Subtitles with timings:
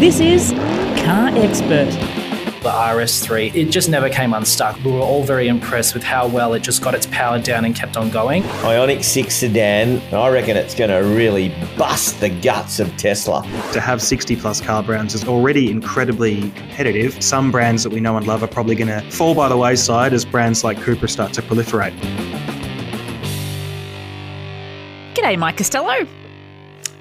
[0.00, 0.50] This is
[1.04, 1.92] Car Expert.
[2.62, 4.82] The RS3, it just never came unstuck.
[4.84, 7.74] We were all very impressed with how well it just got its power down and
[7.74, 8.42] kept on going.
[8.42, 13.42] Ioniq 6 sedan, I reckon it's going to really bust the guts of Tesla.
[13.72, 17.22] To have 60 plus car brands is already incredibly competitive.
[17.22, 20.12] Some brands that we know and love are probably going to fall by the wayside
[20.12, 21.96] as brands like Cupra start to proliferate.
[25.14, 26.08] G'day, Mike Costello.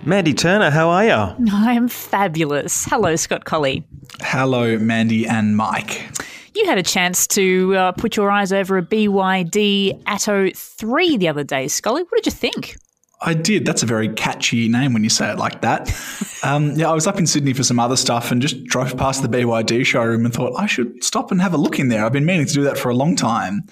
[0.03, 1.53] Mandy Turner, how are you?
[1.53, 2.85] I am fabulous.
[2.85, 3.83] Hello, Scott Collie.
[4.21, 6.09] Hello, Mandy and Mike.
[6.55, 11.27] You had a chance to uh, put your eyes over a BYD Atto 3 the
[11.27, 12.01] other day, Scully.
[12.01, 12.77] What did you think?
[13.21, 13.63] I did.
[13.63, 15.93] That's a very catchy name when you say it like that.
[16.43, 19.21] um, yeah, I was up in Sydney for some other stuff and just drove past
[19.21, 22.03] the BYD showroom and thought I should stop and have a look in there.
[22.03, 23.67] I've been meaning to do that for a long time.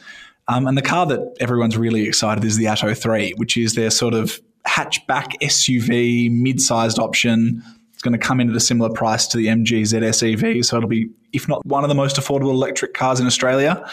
[0.47, 3.89] Um, and the car that everyone's really excited is the Atto 3, which is their
[3.89, 7.63] sort of hatchback SUV, mid-sized option.
[7.93, 10.77] It's going to come in at a similar price to the MG ZS EV, so
[10.77, 13.85] it'll be, if not one of the most affordable electric cars in Australia.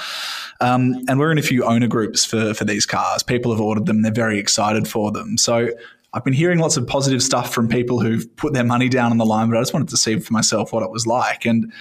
[0.60, 3.22] Um, and we're in a few owner groups for for these cars.
[3.22, 5.36] People have ordered them; they're very excited for them.
[5.38, 5.70] So
[6.12, 9.18] I've been hearing lots of positive stuff from people who've put their money down on
[9.18, 11.44] the line, but I just wanted to see for myself what it was like.
[11.44, 11.72] And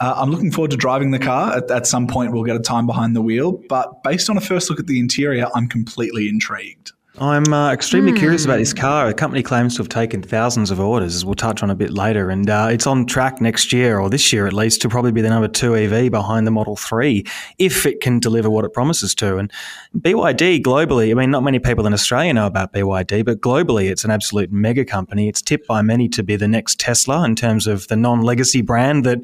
[0.00, 1.56] uh, I'm looking forward to driving the car.
[1.56, 3.60] At, at some point, we'll get a time behind the wheel.
[3.68, 6.92] But based on a first look at the interior, I'm completely intrigued.
[7.20, 8.18] I'm uh, extremely mm.
[8.18, 9.08] curious about this car.
[9.08, 11.90] The company claims to have taken thousands of orders, as we'll touch on a bit
[11.90, 15.10] later, and uh, it's on track next year, or this year at least, to probably
[15.10, 17.24] be the number two EV behind the Model 3,
[17.58, 19.36] if it can deliver what it promises to.
[19.36, 19.52] And
[19.98, 24.04] BYD globally, I mean, not many people in Australia know about BYD, but globally, it's
[24.04, 25.28] an absolute mega company.
[25.28, 28.62] It's tipped by many to be the next Tesla in terms of the non legacy
[28.62, 29.18] brand that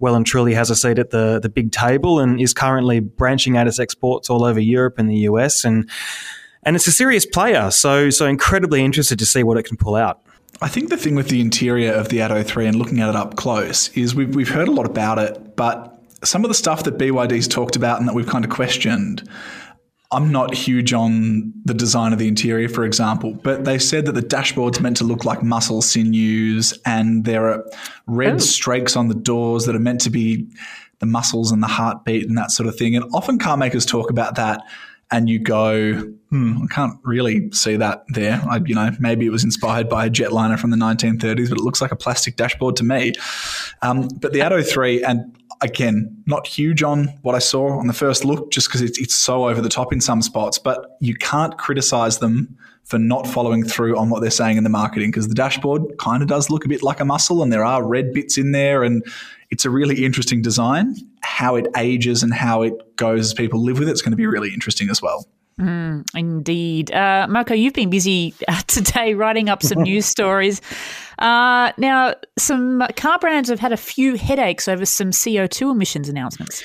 [0.00, 3.56] well and truly has a seat at the, the big table and is currently branching
[3.56, 5.64] out its exports all over Europe and the US.
[5.64, 5.88] And
[6.66, 7.70] and it's a serious player.
[7.70, 10.20] So so incredibly interested to see what it can pull out.
[10.60, 13.16] I think the thing with the interior of the Atto 3 and looking at it
[13.16, 16.84] up close is we've, we've heard a lot about it, but some of the stuff
[16.84, 19.28] that BYD's talked about and that we've kind of questioned,
[20.12, 24.12] I'm not huge on the design of the interior, for example, but they said that
[24.12, 27.70] the dashboard's meant to look like muscle sinews and there are
[28.06, 28.38] red oh.
[28.38, 30.48] streaks on the doors that are meant to be
[31.00, 32.96] the muscles and the heartbeat and that sort of thing.
[32.96, 34.62] And often car makers talk about that
[35.10, 35.92] and you go,
[36.30, 38.42] hmm, I can't really see that there.
[38.48, 41.64] I, you know, maybe it was inspired by a jetliner from the 1930s, but it
[41.64, 43.12] looks like a plastic dashboard to me.
[43.82, 47.92] Um, but the Atto 3, and again, not huge on what I saw on the
[47.92, 51.14] first look, just because it's, it's so over the top in some spots, but you
[51.14, 55.26] can't criticize them for not following through on what they're saying in the marketing because
[55.26, 58.12] the dashboard kind of does look a bit like a muscle and there are red
[58.12, 59.04] bits in there and
[59.50, 60.94] it's a really interesting design.
[61.20, 64.16] How it ages and how it goes as people live with it is going to
[64.16, 65.26] be really interesting as well.
[65.60, 66.92] Mm, indeed.
[66.92, 70.60] Uh, Marco, you've been busy uh, today writing up some news stories.
[71.18, 76.62] Uh, now, some car brands have had a few headaches over some CO2 emissions announcements.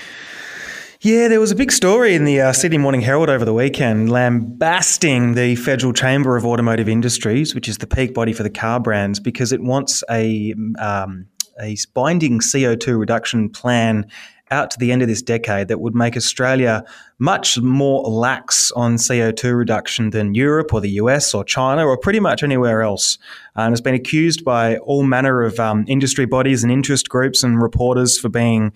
[1.03, 4.11] Yeah, there was a big story in the uh, Sydney Morning Herald over the weekend
[4.11, 8.79] lambasting the Federal Chamber of Automotive Industries, which is the peak body for the car
[8.79, 11.25] brands, because it wants a um,
[11.59, 14.05] a binding CO2 reduction plan
[14.51, 16.83] out to the end of this decade that would make Australia
[17.17, 22.19] much more lax on CO2 reduction than Europe or the US or China or pretty
[22.19, 23.17] much anywhere else.
[23.57, 27.41] Uh, and has been accused by all manner of um, industry bodies and interest groups
[27.41, 28.71] and reporters for being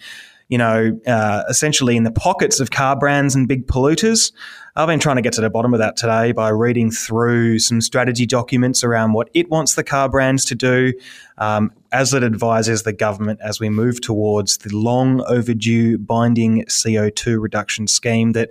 [0.48, 4.32] you know, uh, essentially in the pockets of car brands and big polluters.
[4.78, 7.80] I've been trying to get to the bottom of that today by reading through some
[7.80, 10.92] strategy documents around what it wants the car brands to do
[11.38, 17.42] um, as it advises the government as we move towards the long overdue binding CO2
[17.42, 18.50] reduction scheme that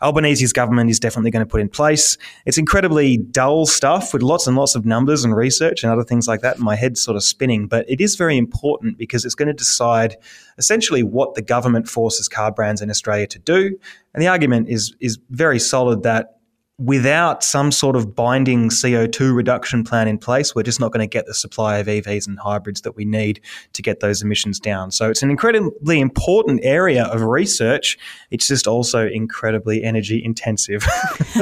[0.00, 2.16] Albanese's government is definitely going to put in place.
[2.46, 6.26] It's incredibly dull stuff with lots and lots of numbers and research and other things
[6.26, 6.58] like that.
[6.58, 10.16] My head's sort of spinning, but it is very important because it's going to decide
[10.56, 13.78] essentially what the government forces car brands in Australia to do.
[14.14, 16.36] And the argument is is very solid that
[16.78, 21.10] without some sort of binding CO2 reduction plan in place, we're just not going to
[21.10, 23.40] get the supply of EVs and hybrids that we need
[23.72, 24.90] to get those emissions down.
[24.90, 27.96] So it's an incredibly important area of research.
[28.30, 30.82] It's just also incredibly energy intensive.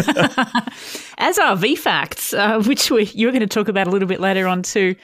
[1.19, 4.47] As are VFACTS, uh, which we, you're going to talk about a little bit later
[4.47, 4.95] on too,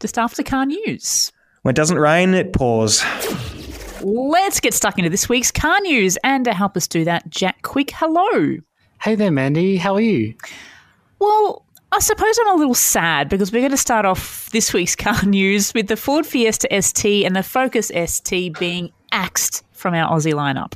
[0.00, 1.32] just after car news.
[1.62, 3.02] When it doesn't rain, it pours.
[4.02, 6.18] Let's get stuck into this week's car news.
[6.22, 8.58] And to help us do that, Jack Quick, hello.
[9.00, 9.76] Hey there, Mandy.
[9.76, 10.34] How are you?
[11.20, 14.96] Well, I suppose I'm a little sad because we're going to start off this week's
[14.96, 20.12] car news with the Ford Fiesta ST and the Focus ST being axed from our
[20.12, 20.72] Aussie lineup.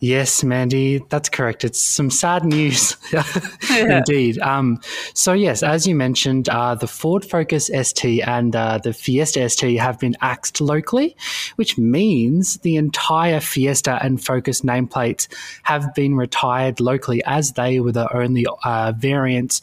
[0.00, 1.64] Yes, Mandy, that's correct.
[1.64, 2.96] It's some sad news
[3.70, 4.38] indeed.
[4.38, 4.80] Um,
[5.12, 9.76] so, yes, as you mentioned, uh, the Ford Focus ST and uh, the Fiesta ST
[9.78, 11.16] have been axed locally,
[11.56, 15.26] which means the entire Fiesta and Focus nameplates
[15.64, 19.60] have been retired locally as they were the only uh, variants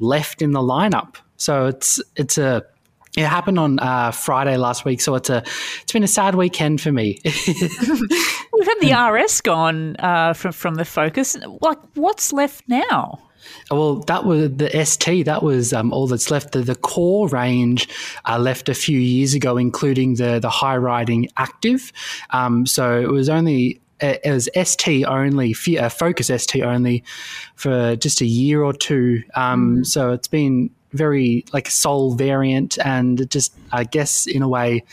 [0.00, 1.16] left in the lineup.
[1.36, 2.64] So, it's it's a
[3.16, 5.42] it happened on uh, Friday last week, so it's a
[5.82, 7.20] it's been a sad weekend for me.
[7.24, 11.36] We've had the RS gone uh, from from the Focus.
[11.60, 13.20] Like, what's left now?
[13.70, 15.26] Well, that was the ST.
[15.26, 16.52] That was um, all that's left.
[16.52, 17.88] The, the core range
[18.26, 21.92] uh, left a few years ago, including the the high riding active.
[22.30, 27.04] Um, so it was only it was ST only, uh, Focus ST only,
[27.56, 29.22] for just a year or two.
[29.34, 29.86] Um, mm.
[29.86, 34.84] So it's been very like soul variant, and just I guess in a way,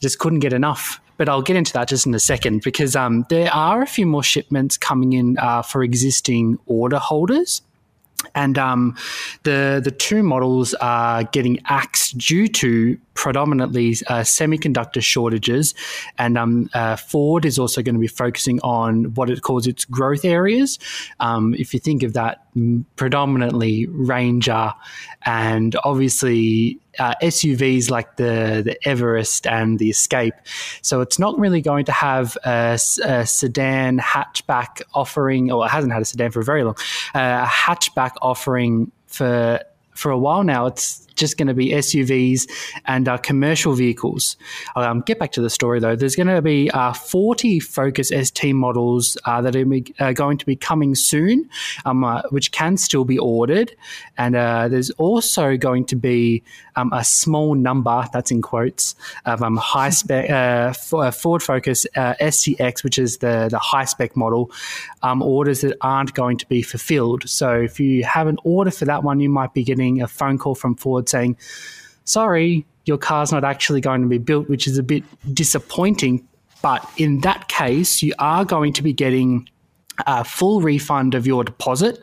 [0.00, 1.00] just couldn't get enough.
[1.16, 4.06] But I'll get into that just in a second because um, there are a few
[4.06, 7.62] more shipments coming in uh, for existing order holders.
[8.34, 8.96] And um,
[9.42, 15.74] the the two models are getting axed due to predominantly uh, semiconductor shortages,
[16.18, 19.84] and um, uh, Ford is also going to be focusing on what it calls its
[19.84, 20.78] growth areas.
[21.20, 22.46] Um, if you think of that,
[22.96, 24.72] predominantly Ranger,
[25.24, 30.34] and obviously uh, SUVs like the the Everest and the Escape.
[30.82, 35.92] So it's not really going to have a, a sedan hatchback offering, or it hasn't
[35.92, 36.76] had a sedan for very long.
[37.14, 39.60] Uh, a hatchback offering for
[40.02, 40.66] for a while now.
[40.66, 42.50] It's just going to be SUVs
[42.86, 44.36] and uh, commercial vehicles.
[44.74, 45.94] Um, get back to the story though.
[45.94, 49.64] There's going to be uh, 40 Focus ST models uh, that are
[50.04, 51.48] uh, going to be coming soon,
[51.84, 53.74] um, uh, which can still be ordered.
[54.18, 56.42] And uh, there's also going to be
[56.76, 62.98] um, a small number, that's in quotes, of um, high spec Ford Focus STX, which
[62.98, 64.50] is the, the high spec model,
[65.02, 67.28] um, orders that aren't going to be fulfilled.
[67.28, 70.38] So if you have an order for that one, you might be getting a phone
[70.38, 71.36] call from Ford saying,
[72.04, 75.04] sorry, your car's not actually going to be built, which is a bit
[75.34, 76.26] disappointing.
[76.62, 79.48] But in that case, you are going to be getting
[80.06, 82.02] a full refund of your deposit,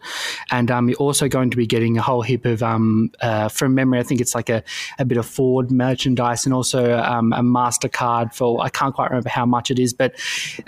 [0.51, 3.75] and um, you're also going to be getting a whole heap of, um, uh, from
[3.75, 4.63] memory, I think it's like a,
[5.00, 9.30] a bit of Ford merchandise and also um, a Mastercard for I can't quite remember
[9.30, 10.13] how much it is, but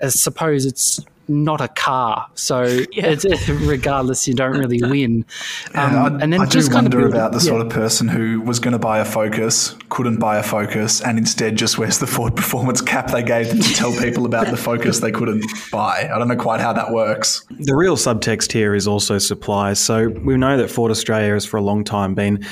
[0.01, 0.99] I suppose it's
[1.31, 2.27] not a car.
[2.35, 3.15] So yeah.
[3.49, 5.25] regardless, you don't really win.
[5.73, 7.45] Yeah, um, I, and then I just do wonder about the yeah.
[7.45, 11.17] sort of person who was going to buy a Focus, couldn't buy a Focus, and
[11.17, 14.57] instead just wears the Ford Performance cap they gave them to tell people about the
[14.57, 16.09] Focus they couldn't buy.
[16.13, 17.45] I don't know quite how that works.
[17.49, 19.73] The real subtext here is also supply.
[19.73, 22.45] So we know that Ford Australia has for a long time been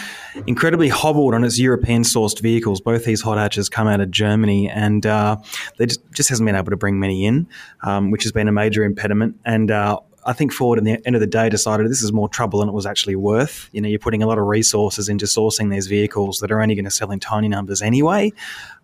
[0.48, 2.81] incredibly hobbled on its European sourced vehicles.
[2.81, 5.38] Both these hot hatches come out of Germany, and uh,
[5.78, 7.48] they just, just, hasn't been able to bring many in,
[7.81, 9.39] um, which has been a major impediment.
[9.45, 12.30] And uh, I think Ford, at the end of the day, decided this is more
[12.30, 13.69] trouble than it was actually worth.
[13.71, 16.75] You know, you're putting a lot of resources into sourcing these vehicles that are only
[16.75, 18.33] going to sell in tiny numbers anyway.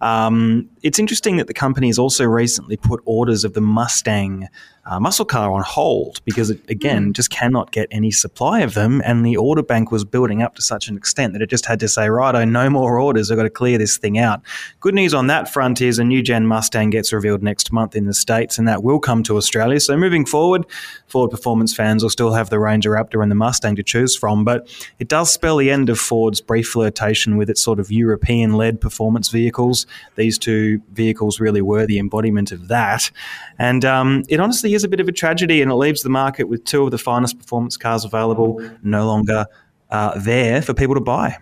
[0.02, 4.48] Um, it's interesting that the company has also recently put orders of the Mustang
[4.86, 7.14] uh, muscle car on hold because it, again, mm.
[7.14, 9.02] just cannot get any supply of them.
[9.04, 11.80] And the order bank was building up to such an extent that it just had
[11.80, 13.32] to say, right, I no more orders.
[13.32, 14.42] I've got to clear this thing out.
[14.80, 18.06] Good news on that front is a new gen Mustang gets revealed next month in
[18.06, 19.80] the States, and that will come to Australia.
[19.80, 20.66] So moving forward,
[21.08, 24.44] Ford Performance fans will still have the Ranger Raptor and the Mustang to choose from,
[24.44, 24.68] but
[25.00, 28.80] it does spell the end of Ford's brief flirtation with its sort of European led
[28.80, 29.88] performance vehicles.
[30.16, 33.10] These two vehicles really were the embodiment of that.
[33.58, 36.44] And um, it honestly is a bit of a tragedy, and it leaves the market
[36.46, 39.46] with two of the finest performance cars available no longer
[39.90, 41.38] uh, there for people to buy.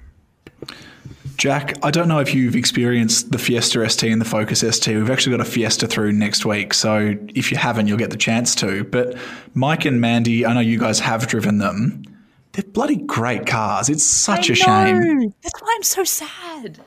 [1.35, 4.95] Jack, I don't know if you've experienced the Fiesta ST and the Focus ST.
[4.95, 6.73] We've actually got a Fiesta through next week.
[6.73, 8.83] So if you haven't, you'll get the chance to.
[8.83, 9.17] But
[9.53, 12.03] Mike and Mandy, I know you guys have driven them.
[12.51, 13.89] They're bloody great cars.
[13.89, 15.01] It's such I a know.
[15.01, 15.33] shame.
[15.41, 16.79] That's why I'm so sad.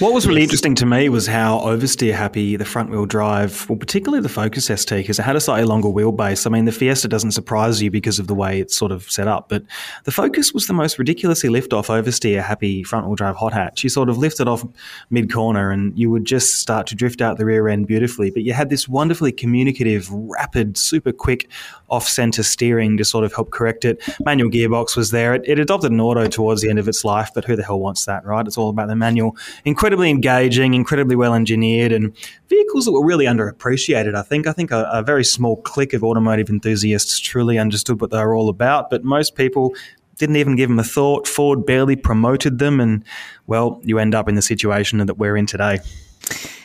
[0.00, 3.78] What was really interesting to me was how oversteer happy the front wheel drive, well,
[3.78, 6.46] particularly the Focus ST, because it had a slightly longer wheelbase.
[6.46, 9.28] I mean, the Fiesta doesn't surprise you because of the way it's sort of set
[9.28, 9.62] up, but
[10.04, 13.84] the Focus was the most ridiculously lift off oversteer happy front wheel drive hot hatch.
[13.84, 14.64] You sort of lifted off
[15.10, 18.42] mid corner and you would just start to drift out the rear end beautifully, but
[18.42, 21.50] you had this wonderfully communicative, rapid, super quick
[21.90, 24.02] off center steering to sort of help correct it.
[24.24, 25.34] Manual gearbox was there.
[25.34, 27.80] It, it adopted an auto towards the end of its life, but who the hell
[27.80, 28.46] wants that, right?
[28.46, 29.36] It's all about the manual.
[29.64, 32.16] Incredibly engaging, incredibly well engineered, and
[32.48, 34.14] vehicles that were really underappreciated.
[34.14, 34.46] I think.
[34.46, 38.34] I think a, a very small clique of automotive enthusiasts truly understood what they were
[38.34, 39.74] all about, but most people
[40.16, 41.26] didn't even give them a thought.
[41.26, 43.04] Ford barely promoted them, and
[43.46, 45.78] well, you end up in the situation that we're in today.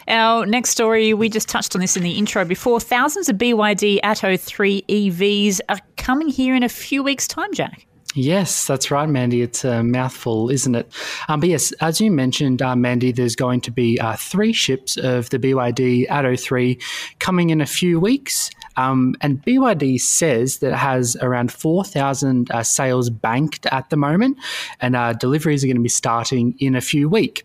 [0.07, 2.79] Our next story, we just touched on this in the intro before.
[2.79, 7.87] Thousands of BYD Atto 3 EVs are coming here in a few weeks' time, Jack.
[8.15, 9.41] Yes, that's right, Mandy.
[9.41, 10.89] It's a mouthful, isn't it?
[11.27, 14.95] Um, but yes, as you mentioned, uh, Mandy, there's going to be uh, three ships
[14.95, 16.79] of the BYD Atto 3
[17.19, 18.49] coming in a few weeks.
[18.77, 24.37] Um, and BYD says that it has around 4,000 uh, sales banked at the moment,
[24.79, 27.43] and uh, deliveries are going to be starting in a few weeks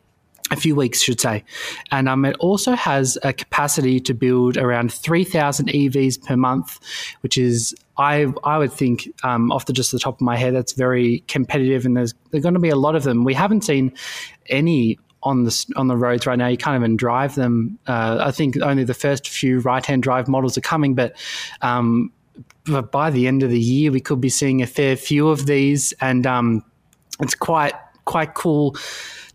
[0.51, 1.45] a few weeks, should say.
[1.93, 6.79] And um, it also has a capacity to build around 3,000 EVs per month,
[7.21, 10.55] which is, I, I would think, um, off the just the top of my head,
[10.55, 11.85] that's very competitive.
[11.85, 13.25] And there's, there's going to be a lot of them.
[13.25, 13.93] We haven't seen
[14.49, 16.49] any on the on the roads right now.
[16.49, 17.79] You can't even drive them.
[17.87, 21.15] Uh, I think only the first few right hand drive models are coming, but
[21.61, 22.11] um,
[22.65, 25.47] but by the end of the year, we could be seeing a fair few of
[25.47, 26.65] these, and um,
[27.21, 28.77] it's quite quite cool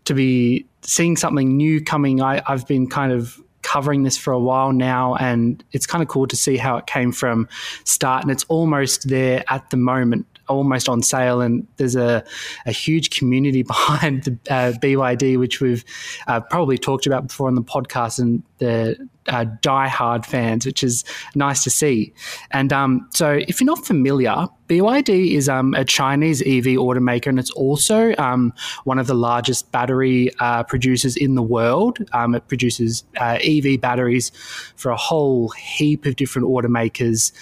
[0.04, 2.20] to be seeing something new coming.
[2.20, 6.08] I, I've been kind of covering this for a while now, and it's kind of
[6.08, 7.48] cool to see how it came from
[7.82, 12.24] start, and it's almost there at the moment almost on sale, and there's a,
[12.66, 15.84] a huge community behind the uh, BYD, which we've
[16.26, 18.96] uh, probably talked about before on the podcast, and the
[19.28, 22.12] uh, die-hard fans, which is nice to see.
[22.50, 27.38] And um, so, if you're not familiar, BYD is um, a Chinese EV automaker, and
[27.38, 28.52] it's also um,
[28.84, 31.98] one of the largest battery uh, producers in the world.
[32.12, 34.30] Um, it produces uh, EV batteries
[34.76, 37.32] for a whole heap of different automakers.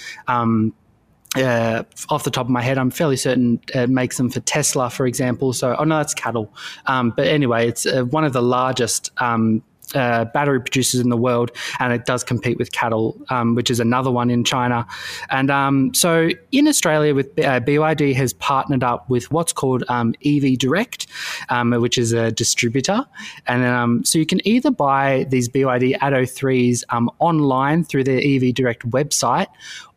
[1.35, 4.91] Uh, off the top of my head, I'm fairly certain it makes them for Tesla,
[4.91, 5.53] for example.
[5.53, 6.49] So, oh no, that's CATL.
[6.87, 9.63] Um, but anyway, it's uh, one of the largest um,
[9.95, 13.81] uh, battery producers in the world, and it does compete with CATL, um, which is
[13.81, 14.87] another one in China.
[15.31, 20.15] And um, so in Australia, with uh, BYD has partnered up with what's called um,
[20.25, 21.07] EV Direct,
[21.49, 23.05] um, which is a distributor,
[23.47, 28.21] and um, so you can either buy these BYD Atto 3s um, online through their
[28.23, 29.49] EV Direct website,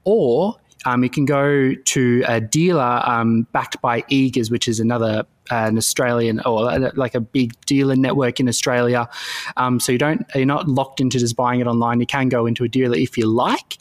[0.04, 5.26] or um, you can go to a dealer um, backed by Eagers, which is another
[5.52, 9.10] an Australian or uh, like a big dealer network in Australia.
[9.58, 12.00] Um, so you don't you're not locked into just buying it online.
[12.00, 13.78] You can go into a dealer if you like.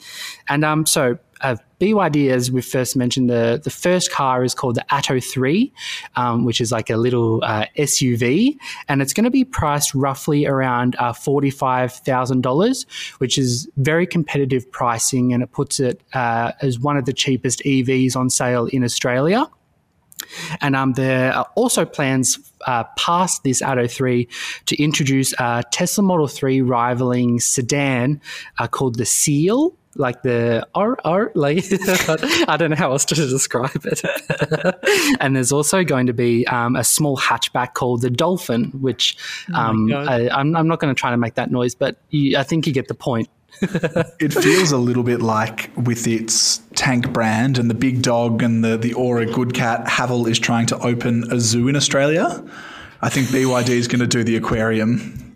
[0.49, 4.75] And um, so uh, BYD, as we first mentioned, the, the first car is called
[4.75, 5.71] the Atto 3,
[6.15, 10.45] um, which is like a little uh, SUV, and it's going to be priced roughly
[10.47, 12.85] around uh, $45,000,
[13.19, 17.59] which is very competitive pricing, and it puts it uh, as one of the cheapest
[17.59, 19.47] EVs on sale in Australia.
[20.61, 24.27] And um, there are also plans uh, past this Atto 3
[24.65, 28.19] to introduce a Tesla Model 3 rivaling sedan
[28.57, 31.65] uh, called the Seal like the R R like
[32.47, 34.01] I don't know how else to describe it.
[35.19, 39.17] and there's also going to be um, a small hatchback called the Dolphin, which
[39.53, 42.37] oh um, oh I, am not going to try to make that noise, but you,
[42.37, 43.29] I think you get the point.
[43.61, 48.63] it feels a little bit like with its tank brand and the big dog and
[48.63, 49.85] the the Ora good cat.
[49.87, 52.43] Haval is trying to open a zoo in Australia.
[53.01, 55.33] I think BYD is going to do the aquarium.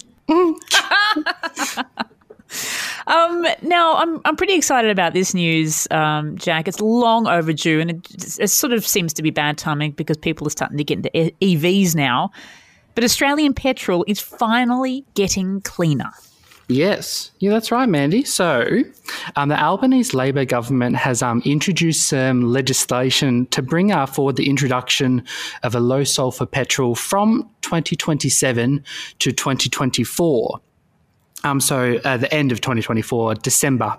[3.11, 6.69] Um, now, I'm I'm pretty excited about this news, um, Jack.
[6.69, 10.47] It's long overdue, and it, it, sort of seems to be bad timing because people
[10.47, 11.09] are starting to get into
[11.41, 12.31] EVs now.
[12.95, 16.11] But Australian petrol is finally getting cleaner.
[16.69, 18.23] Yes, yeah, that's right, Mandy.
[18.23, 18.65] So,
[19.35, 24.49] um, the Albanese Labor government has um, introduced some legislation to bring uh, forward the
[24.49, 25.25] introduction
[25.63, 28.85] of a low sulfur petrol from 2027
[29.19, 30.61] to 2024.
[31.43, 33.97] Um, so uh, the end of 2024, December.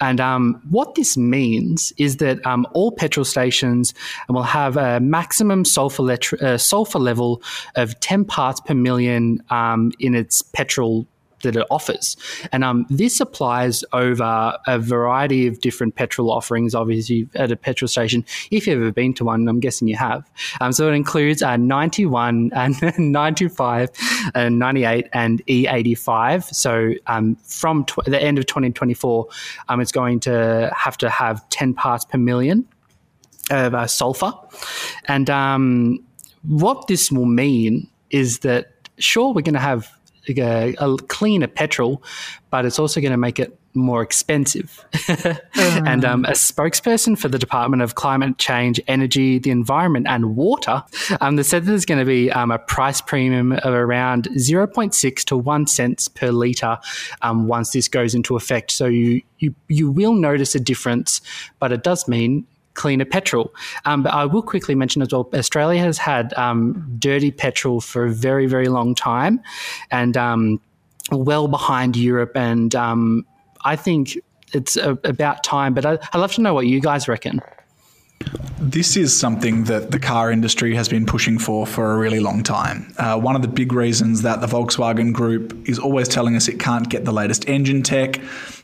[0.00, 3.92] And um, what this means is that um, all petrol stations
[4.28, 7.42] will have a maximum sulfur, let- uh, sulfur level
[7.74, 11.06] of 10 parts per million um, in its petrol
[11.42, 12.16] that it offers.
[12.52, 17.88] And um, this applies over a variety of different petrol offerings, obviously, at a petrol
[17.88, 18.24] station.
[18.50, 20.28] If you've ever been to one, I'm guessing you have.
[20.60, 23.90] Um, so it includes uh, 91 and 95
[24.34, 26.54] and 98 and E85.
[26.54, 29.26] So um, from tw- the end of 2024,
[29.68, 32.66] um, it's going to have to have 10 parts per million
[33.50, 34.32] of uh, sulfur.
[35.06, 36.04] And um,
[36.42, 39.95] what this will mean is that, sure, we're going to have
[40.28, 42.02] a, a cleaner petrol,
[42.50, 44.84] but it's also going to make it more expensive.
[45.64, 50.82] and um, a spokesperson for the Department of Climate Change, Energy, the Environment, and Water,
[51.20, 55.36] um, they said there's going to be um, a price premium of around 0.6 to
[55.36, 56.78] 1 cents per litre
[57.22, 58.70] um, once this goes into effect.
[58.70, 61.20] So you, you, you will notice a difference,
[61.58, 63.52] but it does mean cleaner petrol.
[63.84, 68.06] Um, but I will quickly mention as well Australia has had um, dirty petrol for
[68.06, 69.40] a very, very long time.
[69.90, 70.60] And um,
[71.10, 73.26] well behind Europe, and um,
[73.64, 74.18] I think
[74.52, 75.74] it's a, about time.
[75.74, 77.40] But I, I'd love to know what you guys reckon.
[78.58, 82.42] This is something that the car industry has been pushing for for a really long
[82.42, 82.92] time.
[82.98, 86.58] Uh, one of the big reasons that the Volkswagen Group is always telling us it
[86.58, 88.14] can't get the latest engine tech,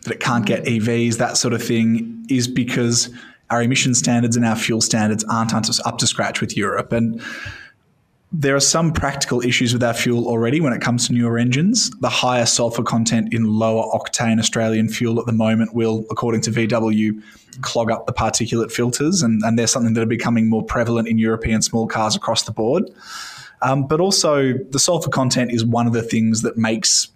[0.03, 3.11] that it can't get EVs, that sort of thing, is because
[3.53, 6.91] our emission standards and our fuel standards aren't up to scratch with Europe.
[6.91, 7.23] And
[8.33, 11.91] there are some practical issues with our fuel already when it comes to newer engines.
[12.01, 16.51] The higher sulfur content in lower octane Australian fuel at the moment will, according to
[16.51, 17.23] VW,
[17.61, 21.19] clog up the particulate filters, and, and they're something that are becoming more prevalent in
[21.19, 22.85] European small cars across the board.
[23.61, 27.09] Um, but also, the sulfur content is one of the things that makes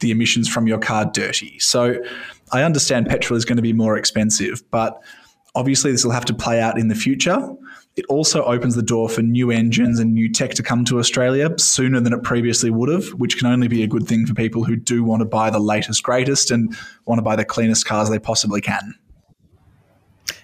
[0.00, 1.58] the emissions from your car dirty.
[1.58, 1.96] So,
[2.52, 5.02] I understand petrol is going to be more expensive, but
[5.54, 7.54] obviously, this will have to play out in the future.
[7.96, 11.50] It also opens the door for new engines and new tech to come to Australia
[11.58, 14.64] sooner than it previously would have, which can only be a good thing for people
[14.64, 18.08] who do want to buy the latest, greatest and want to buy the cleanest cars
[18.08, 18.94] they possibly can.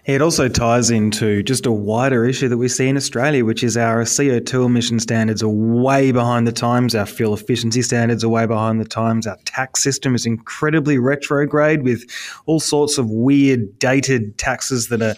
[0.07, 3.77] It also ties into just a wider issue that we see in Australia, which is
[3.77, 6.95] our CO2 emission standards are way behind the times.
[6.95, 9.27] Our fuel efficiency standards are way behind the times.
[9.27, 12.05] Our tax system is incredibly retrograde with
[12.47, 15.17] all sorts of weird, dated taxes that are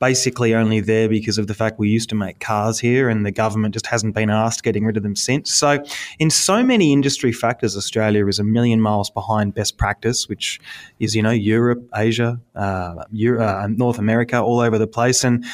[0.00, 3.30] basically only there because of the fact we used to make cars here and the
[3.30, 5.52] government just hasn't been asked getting rid of them since.
[5.52, 5.84] So,
[6.18, 10.58] in so many industry factors, Australia is a million miles behind best practice, which
[10.98, 15.22] is, you know, Europe, Asia, uh, Europe, uh, North America, all over the place.
[15.22, 15.44] And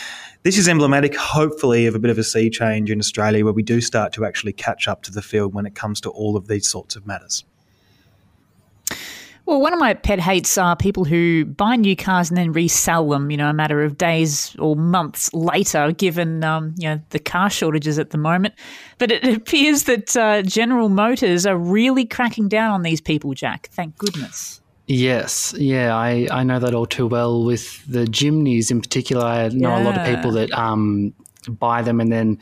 [0.44, 3.64] this is emblematic, hopefully, of a bit of a sea change in Australia where we
[3.64, 6.46] do start to actually catch up to the field when it comes to all of
[6.46, 7.44] these sorts of matters.
[9.46, 13.08] Well, one of my pet hates are people who buy new cars and then resell
[13.08, 17.20] them, you know, a matter of days or months later, given, um, you know, the
[17.20, 18.54] car shortages at the moment.
[18.98, 23.68] But it appears that uh, General Motors are really cracking down on these people, Jack.
[23.72, 24.60] Thank goodness.
[24.88, 29.24] Yes, yeah, I, I know that all too well with the Jimneys in particular.
[29.24, 29.82] I know yeah.
[29.82, 31.12] a lot of people that um,
[31.50, 32.38] buy them and then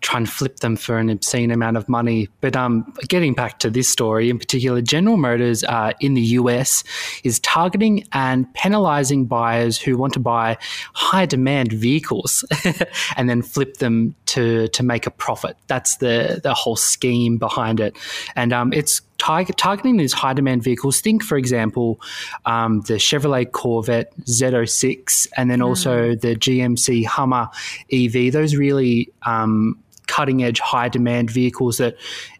[0.00, 2.28] try and flip them for an obscene amount of money.
[2.40, 6.84] But um, getting back to this story in particular, General Motors uh, in the US
[7.24, 10.56] is targeting and penalizing buyers who want to buy
[10.94, 12.44] high demand vehicles
[13.16, 15.56] and then flip them to to make a profit.
[15.66, 17.96] That's the the whole scheme behind it,
[18.36, 21.00] and um, it's target, targeting these high demand vehicles.
[21.00, 22.00] Think, for example,
[22.46, 25.66] um, the Chevrolet Corvette Z06 and then mm.
[25.66, 27.48] also the GMC Hummer
[27.92, 28.32] EV.
[28.32, 31.96] Those really um, cutting edge, high demand vehicles that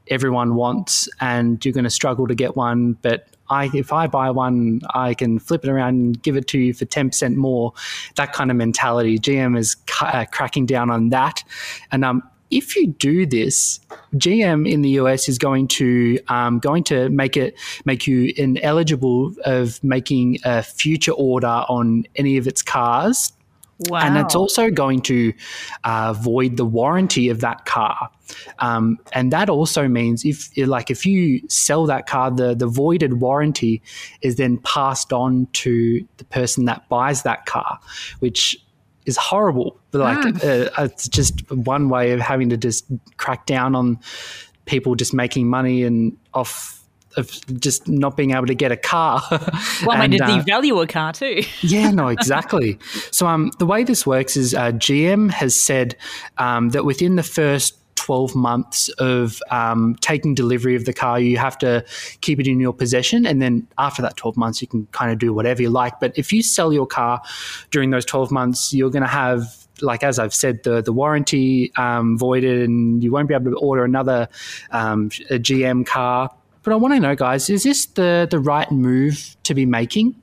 [0.09, 2.95] everyone wants, and you're going to struggle to get one.
[3.03, 6.59] But I, if I buy one, I can flip it around and give it to
[6.59, 7.73] you for 10% more.
[8.17, 9.19] That kind of mentality.
[9.19, 11.45] GM is uh, cracking down on that.
[11.91, 13.81] And um, if you do this,
[14.15, 19.35] GM in the US is going to um, going to make it make you ineligible
[19.45, 23.33] of making a future order on any of its cars.
[23.89, 24.01] Wow.
[24.01, 25.33] And it's also going to
[25.85, 28.11] uh, void the warranty of that car.
[28.59, 33.21] Um, and that also means if like if you sell that car, the the voided
[33.21, 33.83] warranty
[34.21, 37.79] is then passed on to the person that buys that car,
[38.19, 38.57] which
[39.09, 39.81] is horrible.
[39.91, 40.71] But like, mm.
[40.79, 42.85] uh, it's just one way of having to just
[43.17, 43.99] crack down on
[44.67, 46.85] people just making money and off
[47.17, 49.23] of just not being able to get a car.
[49.85, 51.43] well, and, mean, uh, devalue a car too.
[51.63, 52.79] yeah, no, exactly.
[53.11, 55.97] So, um, the way this works is uh, GM has said
[56.37, 61.37] um, that within the first 12 months of um, taking delivery of the car, you
[61.37, 61.85] have to
[62.21, 63.27] keep it in your possession.
[63.27, 65.99] And then after that 12 months, you can kind of do whatever you like.
[65.99, 67.21] But if you sell your car
[67.73, 71.73] during those 12 months, you're going to have like as I've said, the the warranty
[71.77, 74.29] um, voided, and you won't be able to order another
[74.73, 76.31] um, GM car.
[76.65, 80.17] But I want to know, guys, is this the the right move to be making?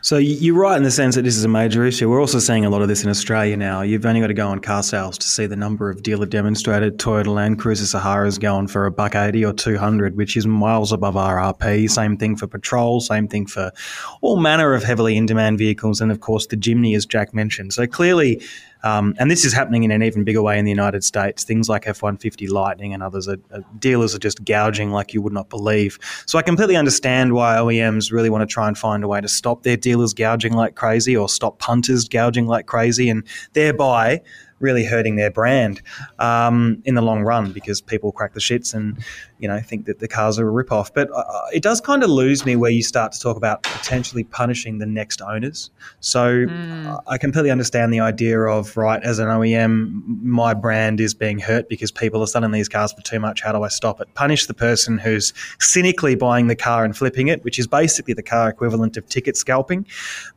[0.00, 2.08] So you're right in the sense that this is a major issue.
[2.08, 3.82] We're also seeing a lot of this in Australia now.
[3.82, 6.98] You've only got to go on car sales to see the number of dealer demonstrated
[6.98, 10.92] Toyota Land Cruiser Saharas going for a buck eighty or two hundred, which is miles
[10.92, 11.90] above RRP.
[11.90, 13.00] Same thing for patrol.
[13.00, 13.72] Same thing for
[14.20, 17.72] all manner of heavily in demand vehicles, and of course the Jimny, as Jack mentioned.
[17.72, 18.40] So clearly,
[18.82, 21.44] um, and this is happening in an even bigger way in the United States.
[21.44, 25.22] Things like F 150 Lightning and others, are, are, dealers are just gouging like you
[25.22, 25.98] would not believe.
[26.26, 29.28] So I completely understand why OEMs really want to try and find a way to
[29.28, 34.22] stop their dealers gouging like crazy or stop punters gouging like crazy and thereby
[34.60, 35.80] really hurting their brand
[36.18, 38.98] um, in the long run because people crack the shits and
[39.38, 40.92] you know think that the cars are a rip off.
[40.92, 44.24] But uh, it does kind of lose me where you start to talk about potentially
[44.24, 45.70] punishing the next owners.
[46.00, 47.02] So mm.
[47.06, 51.68] I completely understand the idea of right as an OEM, my brand is being hurt
[51.68, 53.42] because people are selling these cars for too much.
[53.42, 54.12] How do I stop it?
[54.14, 58.22] Punish the person who's cynically buying the car and flipping it, which is basically the
[58.22, 59.86] car equivalent of ticket scalping.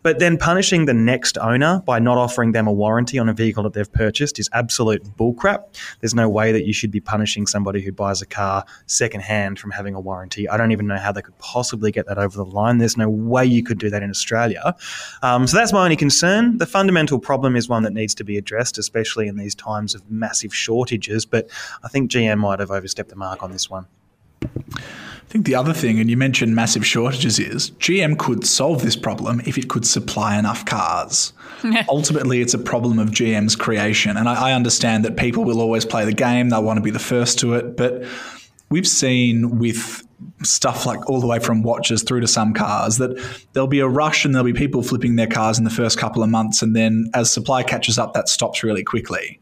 [0.03, 3.63] But then punishing the next owner by not offering them a warranty on a vehicle
[3.63, 5.63] that they've purchased is absolute bullcrap.
[5.99, 9.71] There's no way that you should be punishing somebody who buys a car secondhand from
[9.71, 10.49] having a warranty.
[10.49, 12.79] I don't even know how they could possibly get that over the line.
[12.79, 14.75] There's no way you could do that in Australia.
[15.21, 16.57] Um, so that's my only concern.
[16.57, 20.09] The fundamental problem is one that needs to be addressed, especially in these times of
[20.11, 21.25] massive shortages.
[21.25, 21.49] But
[21.83, 23.85] I think GM might have overstepped the mark on this one.
[24.41, 28.97] I think the other thing, and you mentioned massive shortages, is GM could solve this
[28.97, 31.31] problem if it could supply enough cars.
[31.87, 34.17] Ultimately, it's a problem of GM's creation.
[34.17, 36.91] And I, I understand that people will always play the game, they'll want to be
[36.91, 37.77] the first to it.
[37.77, 38.03] But
[38.69, 40.05] we've seen with
[40.43, 43.17] stuff like all the way from watches through to some cars that
[43.53, 46.23] there'll be a rush and there'll be people flipping their cars in the first couple
[46.23, 46.61] of months.
[46.61, 49.39] And then as supply catches up, that stops really quickly.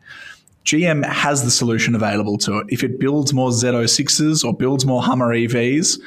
[0.69, 2.67] GM has the solution available to it.
[2.69, 5.99] If it builds more Z06s or builds more Hummer EVs,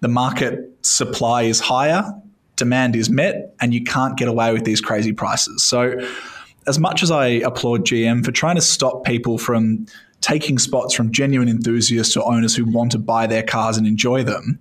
[0.00, 2.12] the market supply is higher,
[2.56, 5.62] demand is met, and you can't get away with these crazy prices.
[5.62, 5.98] So,
[6.66, 9.86] as much as I applaud GM for trying to stop people from
[10.20, 14.22] taking spots from genuine enthusiasts or owners who want to buy their cars and enjoy
[14.22, 14.58] them,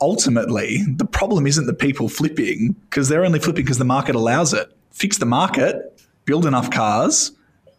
[0.00, 4.54] ultimately, the problem isn't the people flipping because they're only flipping because the market allows
[4.54, 4.70] it.
[4.92, 7.32] Fix the market, build enough cars,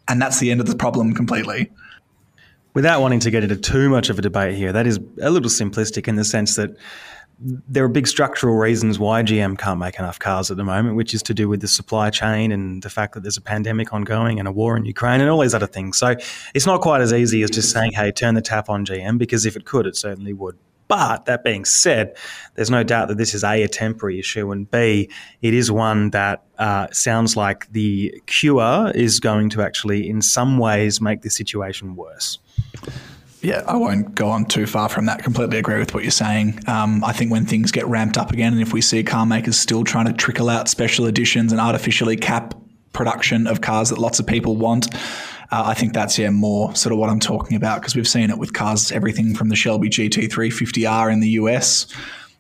[0.08, 1.72] and that's the end of the problem completely.
[2.74, 5.50] Without wanting to get into too much of a debate here, that is a little
[5.50, 6.72] simplistic in the sense that
[7.39, 11.13] there are big structural reasons why GM can't make enough cars at the moment, which
[11.13, 14.39] is to do with the supply chain and the fact that there's a pandemic ongoing
[14.39, 15.98] and a war in Ukraine and all these other things.
[15.98, 16.15] So
[16.54, 19.46] it's not quite as easy as just saying, hey, turn the tap on GM, because
[19.46, 20.58] if it could, it certainly would.
[20.88, 22.15] But that being said,
[22.54, 25.10] there's no doubt that this is A, a temporary issue, and B,
[25.41, 30.58] it is one that uh, sounds like the cure is going to actually, in some
[30.58, 32.38] ways, make the situation worse.
[33.41, 35.24] Yeah, I won't go on too far from that.
[35.24, 36.60] Completely agree with what you're saying.
[36.67, 39.58] Um, I think when things get ramped up again, and if we see car makers
[39.58, 42.56] still trying to trickle out special editions and artificially cap
[42.91, 44.88] production of cars that lots of people want,
[45.56, 48.30] uh, I think that's yeah more sort of what I'm talking about because we've seen
[48.30, 51.88] it with cars, everything from the Shelby GT350R in the US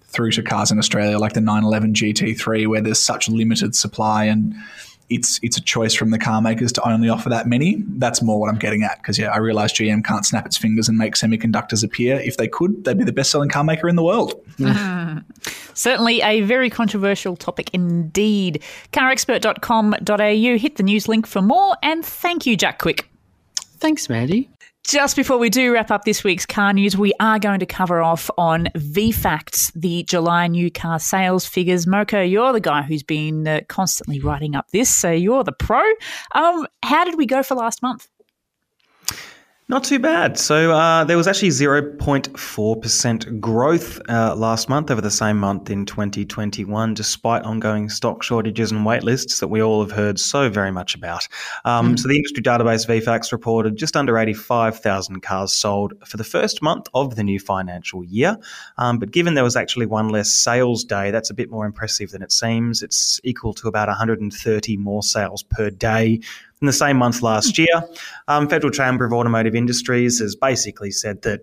[0.07, 4.53] through to cars in Australia like the 911 GT3, where there's such limited supply and
[5.09, 7.83] it's it's a choice from the car makers to only offer that many.
[7.87, 10.89] That's more what I'm getting at because yeah, I realize GM can't snap its fingers
[10.89, 12.19] and make semiconductors appear.
[12.19, 14.33] If they could, they'd be the best selling car maker in the world.
[14.57, 15.23] Mm.
[15.75, 18.63] Certainly a very controversial topic indeed.
[18.93, 20.57] Carexpert.com.au.
[20.57, 23.09] Hit the news link for more, and thank you, Jack Quick.
[23.77, 24.49] Thanks, Mandy.
[24.87, 28.03] Just before we do wrap up this week's car news, we are going to cover
[28.03, 31.87] off on VFACTS, the July new car sales figures.
[31.87, 35.81] Moko, you're the guy who's been uh, constantly writing up this, so you're the pro.
[36.35, 38.07] Um, how did we go for last month?
[39.67, 40.37] Not too bad.
[40.37, 45.87] So uh, there was actually 0.4% growth uh, last month over the same month in
[45.87, 50.71] 2021, despite ongoing stock shortages and wait lists that we all have heard so very
[50.71, 51.27] much about.
[51.63, 51.99] Um, mm.
[51.99, 56.87] So the industry database VFACTS reported just under 85,000 cars sold for the first month
[56.93, 58.37] of the new financial year.
[58.77, 62.11] Um, but given there was actually one less sales day, that's a bit more impressive
[62.11, 62.83] than it seems.
[62.83, 66.21] It's equal to about 130 more sales per day
[66.61, 67.83] in the same month last year.
[68.27, 71.41] Um, Federal Chamber of Automotive Industries has basically said that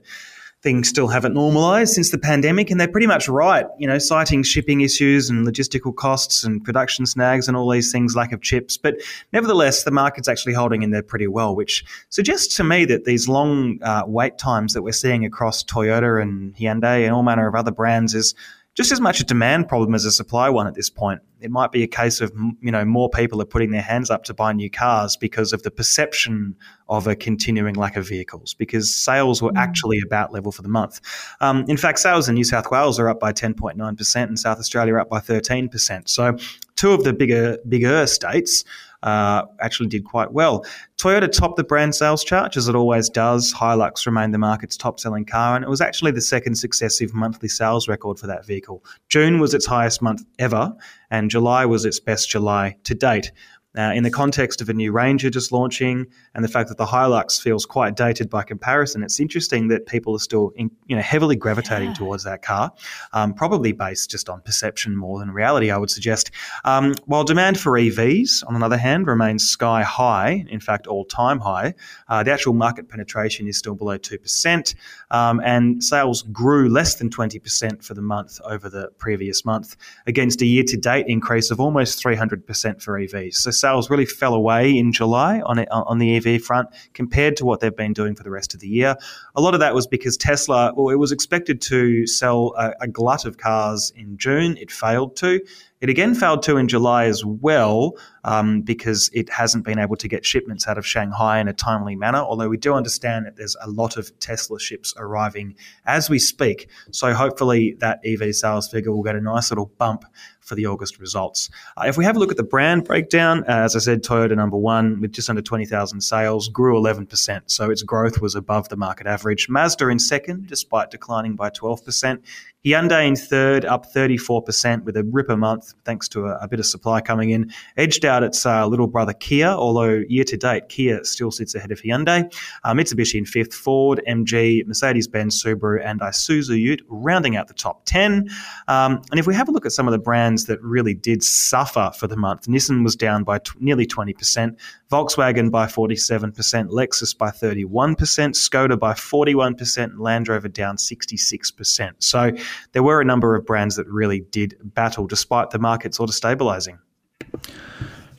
[0.62, 4.44] things still haven't normalized since the pandemic, and they're pretty much right, you know, citing
[4.44, 8.76] shipping issues and logistical costs and production snags and all these things, lack of chips.
[8.76, 8.94] But
[9.32, 13.28] nevertheless, the market's actually holding in there pretty well, which suggests to me that these
[13.28, 17.56] long uh, wait times that we're seeing across Toyota and Hyundai and all manner of
[17.56, 18.34] other brands is
[18.74, 21.20] just as much a demand problem as a supply one at this point.
[21.40, 24.24] It might be a case of you know more people are putting their hands up
[24.24, 26.56] to buy new cars because of the perception
[26.88, 29.58] of a continuing lack of vehicles because sales were mm.
[29.58, 31.00] actually about level for the month.
[31.40, 34.58] Um, in fact, sales in New South Wales are up by 10.9 percent and South
[34.58, 36.08] Australia are up by 13 percent.
[36.08, 36.36] So
[36.76, 38.64] two of the bigger bigger states
[39.02, 40.64] uh, actually did quite well.
[40.96, 43.52] Toyota topped the brand sales chart, as it always does.
[43.52, 47.48] Hilux remained the market's top selling car, and it was actually the second successive monthly
[47.48, 48.84] sales record for that vehicle.
[49.08, 50.72] June was its highest month ever,
[51.10, 53.32] and July was its best July to date.
[53.74, 56.84] Now, in the context of a new Ranger just launching and the fact that the
[56.84, 61.02] Hilux feels quite dated by comparison, it's interesting that people are still in, you know
[61.02, 61.94] heavily gravitating yeah.
[61.94, 62.72] towards that car,
[63.14, 66.30] um, probably based just on perception more than reality, I would suggest.
[66.64, 71.04] Um, while demand for EVs, on the other hand, remains sky high, in fact, all
[71.06, 71.74] time high,
[72.08, 74.74] uh, the actual market penetration is still below 2%,
[75.10, 80.42] um, and sales grew less than 20% for the month over the previous month, against
[80.42, 83.34] a year to date increase of almost 300% for EVs.
[83.36, 87.46] So sales really fell away in July on it, on the EV front compared to
[87.46, 88.96] what they've been doing for the rest of the year.
[89.34, 92.88] A lot of that was because Tesla, well, it was expected to sell a, a
[92.88, 94.58] glut of cars in June.
[94.58, 95.40] It failed to.
[95.80, 100.08] It again failed to in July as well um, because it hasn't been able to
[100.08, 102.18] get shipments out of Shanghai in a timely manner.
[102.18, 105.54] Although we do understand that there's a lot of Tesla ships arriving
[105.86, 106.68] as we speak.
[106.90, 110.04] So hopefully that EV sales figure will get a nice little bump
[110.42, 111.48] for the August results.
[111.76, 114.36] Uh, if we have a look at the brand breakdown, uh, as I said, Toyota
[114.36, 117.42] number one with just under 20,000 sales grew 11%.
[117.46, 119.48] So its growth was above the market average.
[119.48, 122.22] Mazda in second, despite declining by 12%.
[122.64, 126.66] Hyundai in third, up 34% with a ripper month, thanks to a, a bit of
[126.66, 127.52] supply coming in.
[127.76, 131.70] Edged out its uh, little brother Kia, although year to date, Kia still sits ahead
[131.70, 132.32] of Hyundai.
[132.64, 137.54] Uh, Mitsubishi in fifth, Ford, MG, Mercedes Benz, Subaru, and Isuzu Ute rounding out the
[137.54, 138.28] top 10.
[138.66, 141.22] Um, and if we have a look at some of the brands that really did
[141.22, 144.58] suffer for the month, Nissan was down by t- nearly 20%,
[144.90, 146.34] Volkswagen by 47%,
[146.70, 151.92] Lexus by 31%, Skoda by 41%, and Land Rover down 66%.
[151.98, 152.32] So
[152.72, 156.14] there were a number of brands that really did battle despite the market sort of
[156.14, 156.78] stabilizing.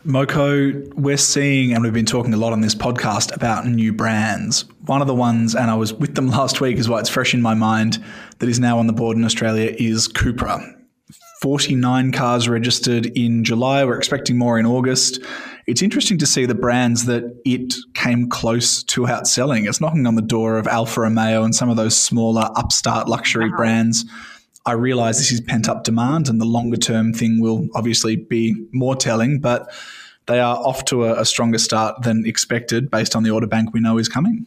[0.06, 4.66] Moko, we're seeing, and we've been talking a lot on this podcast about new brands.
[4.86, 7.34] One of the ones, and I was with them last week, is why it's fresh
[7.34, 8.04] in my mind,
[8.40, 10.62] that is now on the board in Australia is Cupra.
[11.42, 13.86] 49 cars registered in July.
[13.86, 15.22] We're expecting more in August.
[15.68, 19.68] It's interesting to see the brands that it came close to outselling.
[19.70, 23.46] It's knocking on the door of Alfa Romeo and some of those smaller upstart luxury
[23.46, 23.56] uh-huh.
[23.56, 24.06] brands.
[24.66, 28.56] I realize this is pent up demand, and the longer term thing will obviously be
[28.72, 29.72] more telling, but
[30.28, 33.74] they are off to a, a stronger start than expected based on the order bank
[33.74, 34.46] we know is coming.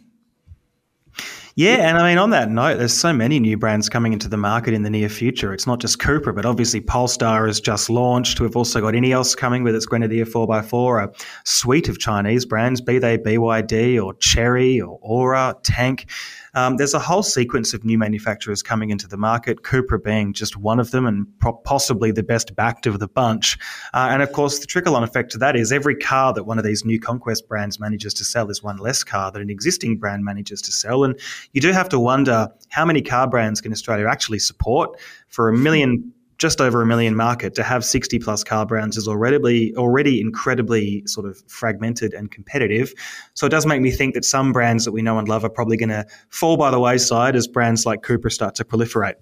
[1.59, 4.37] Yeah, and I mean, on that note, there's so many new brands coming into the
[4.37, 5.55] market in the near future.
[5.55, 8.41] It's not just Cupra, but obviously Polestar has just launched.
[8.41, 12.99] We've also got Ineos coming with its Grenadier 4x4, a suite of Chinese brands, be
[12.99, 16.11] they BYD or Chery or Ora, Tank.
[16.57, 20.57] Um, there's a whole sequence of new manufacturers coming into the market, Cupra being just
[20.57, 23.59] one of them and pro- possibly the best backed of the bunch.
[23.93, 26.59] Uh, and of course, the trickle on effect to that is every car that one
[26.59, 29.99] of these new conquest brands manages to sell is one less car that an existing
[29.99, 31.05] brand manages to sell.
[31.05, 31.21] And
[31.53, 35.53] you do have to wonder how many car brands can Australia actually support for a
[35.53, 40.21] million just over a million market to have 60 plus car brands is already already
[40.21, 42.93] incredibly sort of fragmented and competitive.
[43.35, 45.51] So it does make me think that some brands that we know and love are
[45.51, 49.15] probably going to fall by the wayside as brands like Cupra start to proliferate.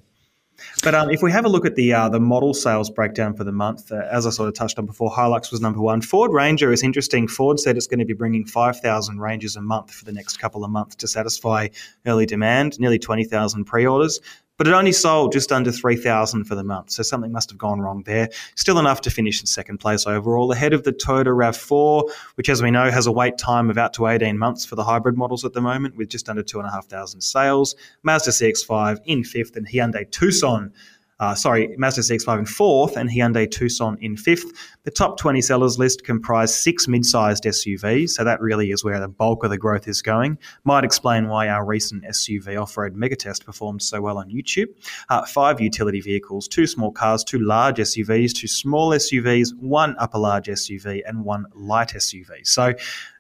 [0.83, 3.45] But um, if we have a look at the uh, the model sales breakdown for
[3.45, 6.01] the month, uh, as I sort of touched on before, Hilux was number one.
[6.01, 7.27] Ford Ranger is interesting.
[7.27, 10.65] Ford said it's going to be bringing 5,000 Rangers a month for the next couple
[10.65, 11.69] of months to satisfy
[12.07, 14.21] early demand, nearly 20,000 pre orders
[14.57, 16.91] but it only sold just under 3,000 for the month.
[16.91, 18.29] So something must have gone wrong there.
[18.55, 22.63] Still enough to finish in second place overall, ahead of the Toyota RAV4, which, as
[22.63, 25.45] we know, has a wait time of out to 18 months for the hybrid models
[25.45, 27.75] at the moment, with just under 2,500 sales.
[28.03, 30.73] Mazda CX5 in fifth, and Hyundai Tucson
[31.25, 34.53] uh, sorry, Mazda CX-5 in fourth and Hyundai Tucson in fifth.
[34.83, 39.09] The top 20 sellers list comprise six mid-sized SUVs, so that really is where the
[39.09, 40.39] bulk of the growth is going.
[40.65, 44.67] Might explain why our recent SUV off-road megatest performed so well on YouTube.
[45.09, 50.19] Uh, five utility vehicles, two small cars, two large SUVs, two small SUVs, one upper
[50.19, 52.47] large SUV, and one light SUV.
[52.47, 52.75] So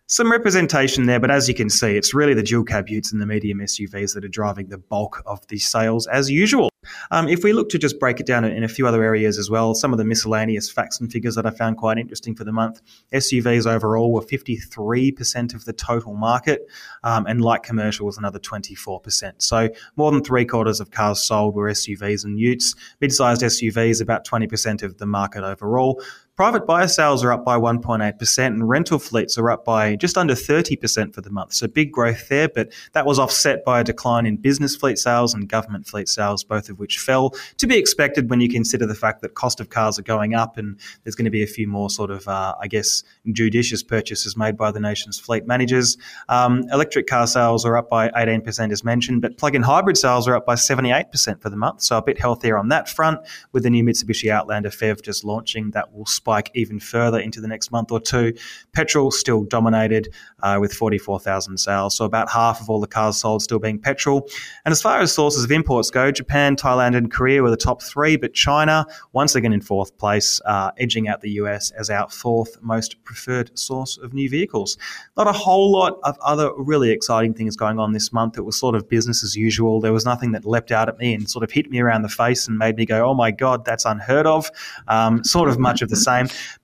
[0.06, 3.22] some representation there, but as you can see, it's really the dual cab utes and
[3.22, 6.68] the medium SUVs that are driving the bulk of the sales as usual.
[7.10, 9.48] Um, if we look to just break it down in a few other areas as
[9.48, 12.52] well, some of the miscellaneous facts and figures that I found quite interesting for the
[12.52, 12.82] month.
[13.14, 16.68] SUVs overall were 53% of the total market,
[17.02, 19.32] um, and light commercial was another 24%.
[19.38, 22.74] So more than three quarters of cars sold were SUVs and utes.
[23.00, 26.02] Mid-sized SUVs about 20% of the market overall.
[26.36, 30.34] Private buyer sales are up by 1.8%, and rental fleets are up by just under
[30.34, 31.52] 30% for the month.
[31.52, 35.32] So big growth there, but that was offset by a decline in business fleet sales
[35.32, 38.96] and government fleet sales, both of which fell to be expected when you consider the
[38.96, 41.68] fact that cost of cars are going up and there's going to be a few
[41.68, 45.96] more sort of, uh, I guess, judicious purchases made by the nation's fleet managers.
[46.28, 50.26] Um, electric car sales are up by 18%, as mentioned, but plug in hybrid sales
[50.26, 51.82] are up by 78% for the month.
[51.82, 53.20] So a bit healthier on that front
[53.52, 57.46] with the new Mitsubishi Outlander PHEV just launching that will spike even further into the
[57.46, 58.32] next month or two.
[58.72, 60.08] Petrol still dominated
[60.42, 64.26] uh, with 44,000 sales, so about half of all the cars sold still being petrol.
[64.64, 67.82] And as far as sources of imports go, Japan, Thailand, and Korea were the top
[67.82, 72.08] three, but China, once again in fourth place, uh, edging out the US as our
[72.08, 74.78] fourth most preferred source of new vehicles.
[75.18, 78.38] Not a whole lot of other really exciting things going on this month.
[78.38, 79.78] It was sort of business as usual.
[79.78, 82.08] There was nothing that leapt out at me and sort of hit me around the
[82.08, 84.50] face and made me go, oh my God, that's unheard of.
[84.88, 86.13] Um, sort of much of the same.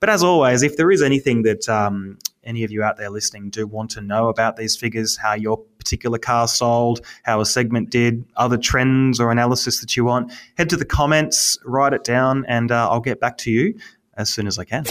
[0.01, 3.51] But as always, if there is anything that um, any of you out there listening
[3.51, 7.91] do want to know about these figures, how your particular car sold, how a segment
[7.91, 12.45] did, other trends or analysis that you want, head to the comments, write it down,
[12.49, 13.79] and uh, I'll get back to you
[14.15, 14.85] as soon as I can.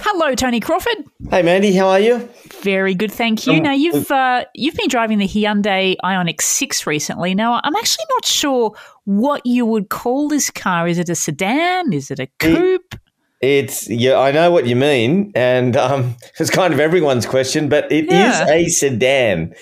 [0.00, 1.04] Hello, Tony Crawford.
[1.30, 2.28] Hey, Mandy, how are you?
[2.62, 3.54] Very good, thank you.
[3.54, 7.34] Um, now you've uh, you've been driving the Hyundai Ioniq Six recently.
[7.34, 8.74] Now I'm actually not sure
[9.04, 10.88] what you would call this car.
[10.88, 11.92] Is it a sedan?
[11.92, 12.94] Is it a coupe?
[13.40, 17.68] It, it's yeah, I know what you mean, and um, it's kind of everyone's question,
[17.68, 18.44] but it yeah.
[18.44, 19.54] is a sedan.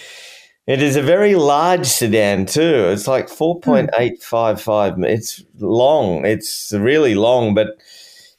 [0.67, 2.89] It is a very large sedan too.
[2.89, 4.95] It's like four point eight five five.
[4.99, 6.25] It's long.
[6.25, 7.79] It's really long, but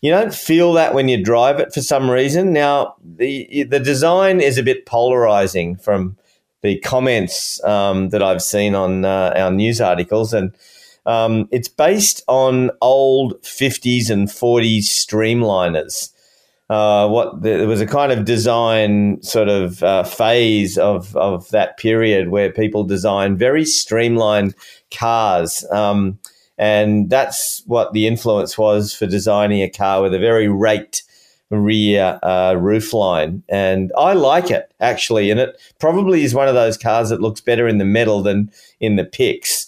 [0.02, 2.54] you don't feel that when you drive it for some reason.
[2.54, 6.18] Now, the the design is a bit polarizing from
[6.62, 10.54] the comments um, that I've seen on uh, our news articles, and
[11.08, 16.12] um, it's based on old 50s and 40s streamliners.
[16.70, 21.48] Uh, what the, there was a kind of design sort of uh, phase of of
[21.50, 24.54] that period where people designed very streamlined
[24.92, 25.66] cars.
[25.72, 26.20] Um,
[26.58, 31.04] and that's what the influence was for designing a car with a very raked
[31.50, 33.44] rear uh, roofline.
[33.48, 35.32] And I like it actually.
[35.32, 38.52] And it probably is one of those cars that looks better in the metal than
[38.82, 39.67] in the pics.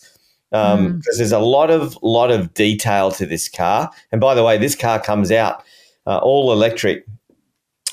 [0.51, 1.03] Because um, mm.
[1.17, 4.75] there's a lot of lot of detail to this car, and by the way, this
[4.75, 5.63] car comes out
[6.05, 7.05] uh, all electric.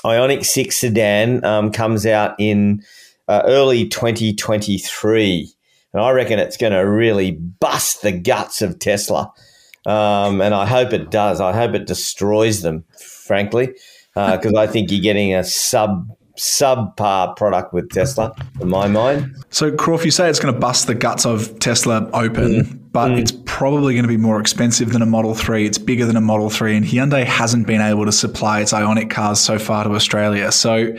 [0.03, 2.83] Ioniq Six sedan um, comes out in
[3.27, 5.51] uh, early 2023
[5.93, 9.31] and I reckon it's going to really bust the guts of Tesla.
[9.85, 11.39] Um, and I hope it does.
[11.39, 12.83] I hope it destroys them,
[13.25, 13.73] frankly,
[14.13, 19.35] because uh, I think you're getting a sub subpar product with Tesla, in my mind.
[19.49, 22.79] So, Croft, you say it's going to bust the guts of Tesla open, mm.
[22.91, 23.19] but mm.
[23.19, 25.65] it's probably going to be more expensive than a Model 3.
[25.65, 29.09] It's bigger than a Model 3, and Hyundai hasn't been able to supply its Ioniq
[29.09, 30.51] cars so far to Australia.
[30.51, 30.95] So,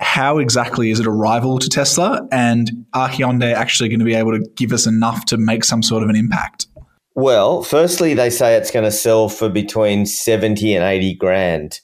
[0.00, 2.26] how exactly is it a rival to Tesla?
[2.32, 5.82] And are Hyundai actually going to be able to give us enough to make some
[5.82, 6.66] sort of an impact?
[7.14, 11.80] Well, firstly, they say it's going to sell for between 70 and 80 grand.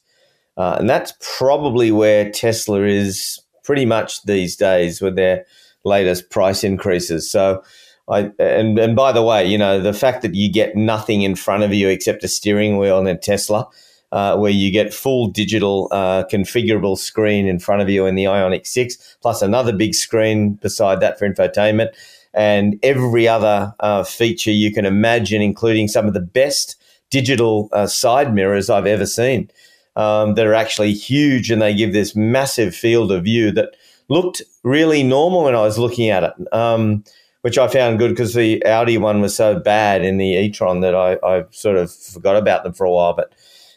[0.56, 5.44] Uh, and that's probably where Tesla is pretty much these days with their
[5.84, 7.30] latest price increases.
[7.30, 7.62] So,
[8.08, 11.34] I, and, and by the way, you know, the fact that you get nothing in
[11.34, 13.68] front of you except a steering wheel in a Tesla,
[14.12, 18.24] uh, where you get full digital uh, configurable screen in front of you in the
[18.24, 21.88] Ioniq 6, plus another big screen beside that for infotainment,
[22.32, 26.76] and every other uh, feature you can imagine, including some of the best
[27.10, 29.50] digital uh, side mirrors I've ever seen.
[29.96, 33.70] Um, that are actually huge and they give this massive field of view that
[34.10, 36.52] looked really normal when I was looking at it.
[36.52, 37.02] Um,
[37.46, 40.96] which I found good because the Audi one was so bad in the e-tron that
[40.96, 43.14] I, I, sort of forgot about them for a while.
[43.14, 43.32] But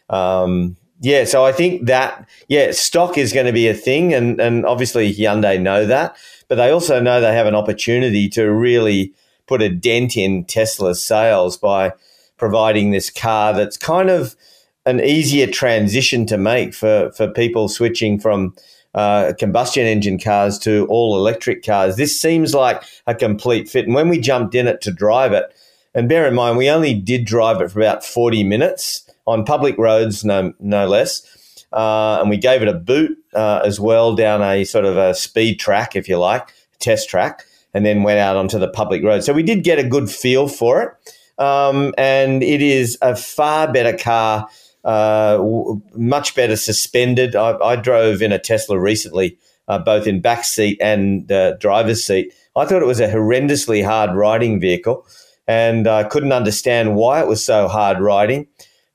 [0.09, 4.41] um, yeah, so I think that yeah, stock is going to be a thing, and
[4.41, 9.13] and obviously Hyundai know that, but they also know they have an opportunity to really
[9.45, 11.93] put a dent in Tesla's sales by
[12.37, 14.35] providing this car that's kind of
[14.85, 18.55] an easier transition to make for for people switching from
[18.93, 21.95] uh, combustion engine cars to all electric cars.
[21.95, 23.85] This seems like a complete fit.
[23.85, 25.53] And when we jumped in it to drive it,
[25.93, 29.77] and bear in mind, we only did drive it for about 40 minutes on public
[29.77, 31.65] roads, no, no less.
[31.71, 35.13] Uh, and we gave it a boot uh, as well down a sort of a
[35.13, 39.23] speed track, if you like, test track, and then went out onto the public road.
[39.23, 41.43] So we did get a good feel for it.
[41.43, 44.47] Um, and it is a far better car,
[44.83, 47.35] uh, w- much better suspended.
[47.35, 49.37] I, I, drove in a Tesla recently,
[49.67, 51.27] uh, both in back seat and
[51.59, 52.33] driver's seat.
[52.55, 55.05] I thought it was a horrendously hard riding vehicle,
[55.47, 58.47] and I couldn't understand why it was so hard riding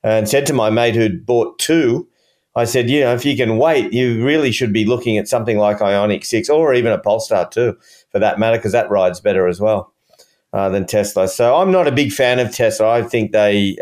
[0.05, 2.07] and said to my mate who'd bought two,
[2.55, 5.57] I said, you know, if you can wait, you really should be looking at something
[5.57, 7.75] like Ioniq 6 or even a Polestar 2
[8.11, 9.91] for that matter, because that rides better as well
[10.53, 11.27] uh, than Tesla.
[11.27, 12.89] So I'm not a big fan of Tesla.
[12.89, 13.77] I think they.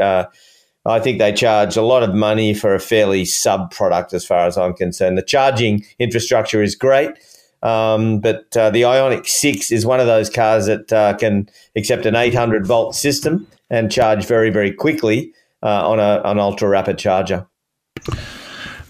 [0.85, 4.45] I think they charge a lot of money for a fairly sub product, as far
[4.47, 5.17] as I'm concerned.
[5.17, 7.11] The charging infrastructure is great,
[7.61, 12.05] um, but uh, the Ioniq 6 is one of those cars that uh, can accept
[12.05, 16.97] an 800 volt system and charge very, very quickly uh, on a, an ultra rapid
[16.97, 17.47] charger.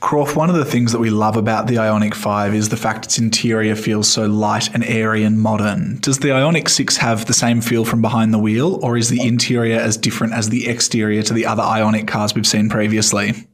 [0.04, 3.06] Croft, one of the things that we love about the Ioniq 5 is the fact
[3.06, 5.98] its interior feels so light and airy and modern.
[6.02, 9.26] Does the Ioniq 6 have the same feel from behind the wheel, or is the
[9.26, 13.48] interior as different as the exterior to the other Ioniq cars we've seen previously?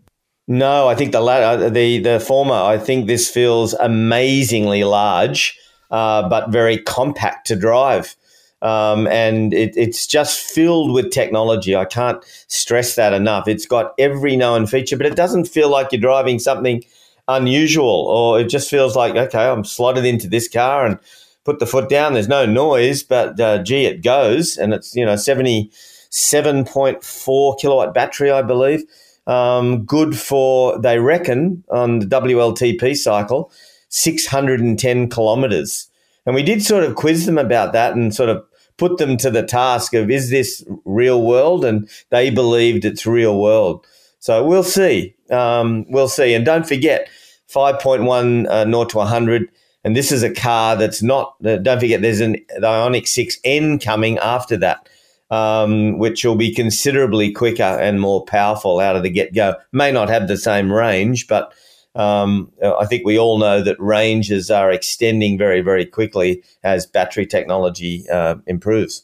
[0.48, 2.56] No, I think the latter, the the former.
[2.56, 5.56] I think this feels amazingly large,
[5.92, 8.16] uh, but very compact to drive.
[8.62, 11.76] Um, and it, it's just filled with technology.
[11.76, 13.48] I can't stress that enough.
[13.48, 16.84] It's got every known feature, but it doesn't feel like you're driving something
[17.28, 21.00] unusual, or it just feels like okay, I'm slotted into this car and
[21.46, 22.14] put the foot down.
[22.14, 25.72] There's no noise, but uh, gee, it goes, and it's you know seventy
[26.10, 28.84] seven point four kilowatt battery, I believe.
[29.28, 33.52] Um, good for they reckon on the WLTP cycle,
[33.88, 35.88] six hundred and ten kilometers.
[36.26, 38.46] And we did sort of quiz them about that and sort of
[38.80, 41.64] put them to the task of is this real world?
[41.64, 43.86] And they believed it's real world.
[44.20, 45.16] So we'll see.
[45.30, 46.34] Um, we'll see.
[46.34, 47.10] And don't forget,
[47.54, 49.50] 5.1 uh, 0 to 100.
[49.84, 53.84] And this is a car that's not, uh, don't forget, there's an the Ioniq 6N
[53.84, 54.90] coming after that,
[55.30, 59.56] um, which will be considerably quicker and more powerful out of the get go.
[59.72, 61.54] May not have the same range, but
[61.96, 67.26] um, I think we all know that ranges are extending very, very quickly as battery
[67.26, 69.04] technology uh, improves.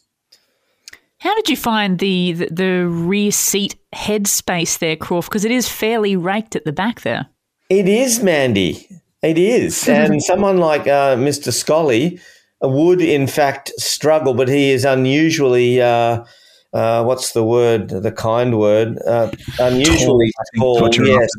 [1.18, 5.28] How did you find the, the, the rear seat headspace there, Croft?
[5.28, 7.26] Because it is fairly raked at the back there.
[7.68, 8.86] It is, Mandy.
[9.22, 9.88] It is.
[9.88, 11.52] and someone like uh, Mr.
[11.52, 12.20] Scully
[12.62, 15.80] would, in fact, struggle, but he is unusually.
[15.80, 16.24] Uh,
[16.72, 17.88] uh, what's the word?
[17.88, 18.98] The kind word?
[19.06, 20.90] Uh, unusually tall.
[20.90, 21.06] tall.
[21.06, 21.30] Yes,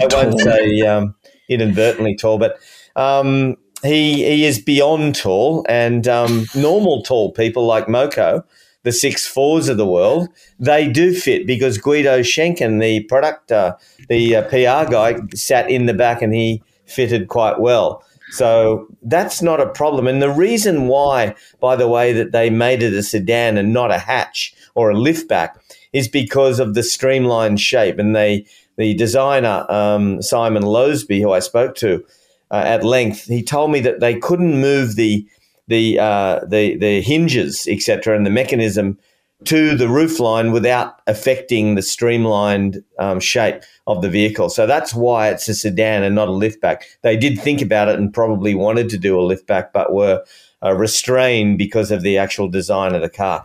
[0.00, 1.14] I won't say um,
[1.48, 2.58] inadvertently tall, but
[2.96, 8.44] um, he he is beyond tall, and um, normal tall people like Moko,
[8.82, 10.28] the six fours of the world,
[10.58, 13.76] they do fit because Guido Schenken, the product, uh,
[14.08, 18.04] the uh, PR guy, sat in the back and he fitted quite well.
[18.30, 20.06] So that's not a problem.
[20.06, 23.90] And the reason why, by the way, that they made it a sedan and not
[23.90, 25.56] a hatch or a liftback
[25.92, 27.98] is because of the streamlined shape.
[27.98, 28.46] And they,
[28.76, 32.04] the designer, um, Simon Loasby, who I spoke to
[32.50, 35.26] uh, at length, he told me that they couldn't move the,
[35.66, 38.98] the, uh, the, the hinges, etc., and the mechanism
[39.44, 44.48] to the roofline without affecting the streamlined um, shape of the vehicle.
[44.48, 46.82] So that's why it's a sedan and not a liftback.
[47.02, 50.24] They did think about it and probably wanted to do a liftback, but were
[50.62, 53.44] uh, restrained because of the actual design of the car.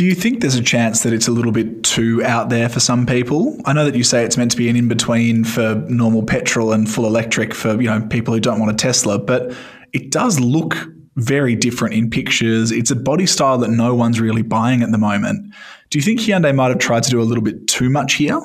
[0.00, 2.80] Do you think there's a chance that it's a little bit too out there for
[2.80, 3.60] some people?
[3.66, 6.72] I know that you say it's meant to be an in between for normal petrol
[6.72, 9.54] and full electric for you know people who don't want a Tesla, but
[9.92, 10.74] it does look
[11.16, 12.72] very different in pictures.
[12.72, 15.52] It's a body style that no one's really buying at the moment.
[15.90, 18.40] Do you think Hyundai might have tried to do a little bit too much here?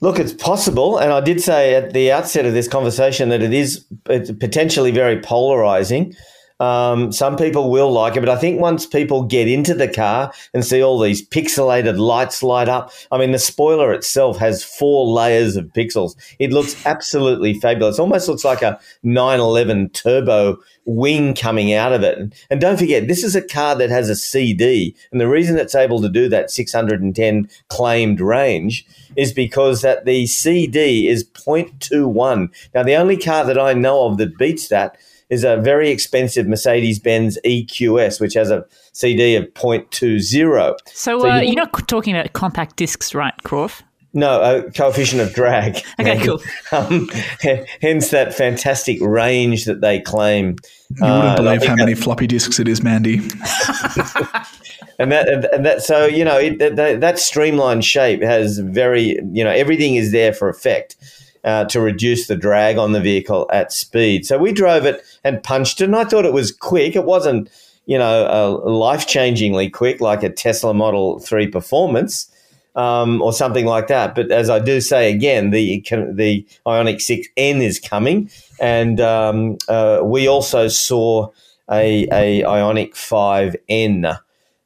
[0.00, 3.52] Look, it's possible, and I did say at the outset of this conversation that it
[3.52, 6.14] is potentially very polarizing.
[6.60, 10.32] Um, some people will like it, but I think once people get into the car
[10.52, 15.06] and see all these pixelated lights light up, I mean, the spoiler itself has four
[15.06, 16.16] layers of pixels.
[16.38, 17.98] It looks absolutely fabulous.
[17.98, 22.18] Almost looks like a 911 turbo wing coming out of it.
[22.50, 24.94] And don't forget, this is a car that has a CD.
[25.12, 28.86] And the reason it's able to do that 610 claimed range
[29.16, 32.50] is because that the CD is 0.21.
[32.74, 34.98] Now, the only car that I know of that beats that
[35.30, 40.20] is a very expensive Mercedes Benz EQS, which has a CD of 0.20.
[40.20, 43.84] So, so uh, you, are not talking about compact discs, right, Croft?
[44.12, 45.76] No, a coefficient of drag.
[46.00, 46.42] okay, cool.
[46.72, 47.08] Um,
[47.80, 50.56] hence that fantastic range that they claim.
[50.90, 53.18] You wouldn't uh, believe how many floppy disks it is, Mandy.
[54.98, 59.44] and that, and that, so you know, it, that, that streamlined shape has very, you
[59.44, 60.96] know, everything is there for effect
[61.44, 64.26] uh, to reduce the drag on the vehicle at speed.
[64.26, 66.96] So we drove it and punched it, and I thought it was quick.
[66.96, 67.50] It wasn't,
[67.86, 72.30] you know, uh, life changingly quick like a Tesla Model 3 Performance.
[72.76, 74.14] Um, or something like that.
[74.14, 80.02] But as I do say again, the the Ioniq 6N is coming, and um, uh,
[80.04, 81.30] we also saw
[81.68, 84.18] a, a Ioniq 5N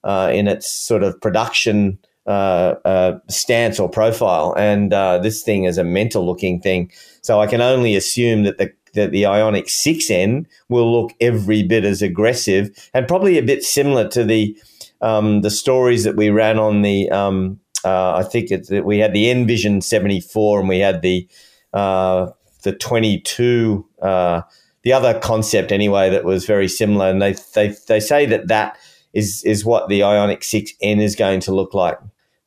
[0.04, 5.64] uh, in its sort of production uh, uh, stance or profile, and uh, this thing
[5.64, 6.90] is a mental looking thing.
[7.20, 11.84] So I can only assume that the that the Ioniq 6N will look every bit
[11.84, 14.56] as aggressive and probably a bit similar to the
[15.00, 18.98] um, the stories that we ran on the um, uh, I think it's that we
[18.98, 21.28] had the N Vision 74 and we had the
[21.72, 22.30] uh,
[22.62, 24.42] the 22 uh,
[24.82, 28.78] the other concept anyway that was very similar and they they, they say that that
[29.12, 31.98] is is what the Ioniq 6N is going to look like.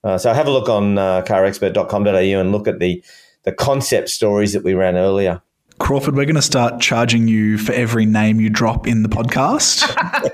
[0.04, 3.04] Uh, so have a look on uh, carexpert.com.au and look at the
[3.44, 5.42] the concept stories that we ran earlier.
[5.80, 9.86] Crawford, we're going to start charging you for every name you drop in the podcast.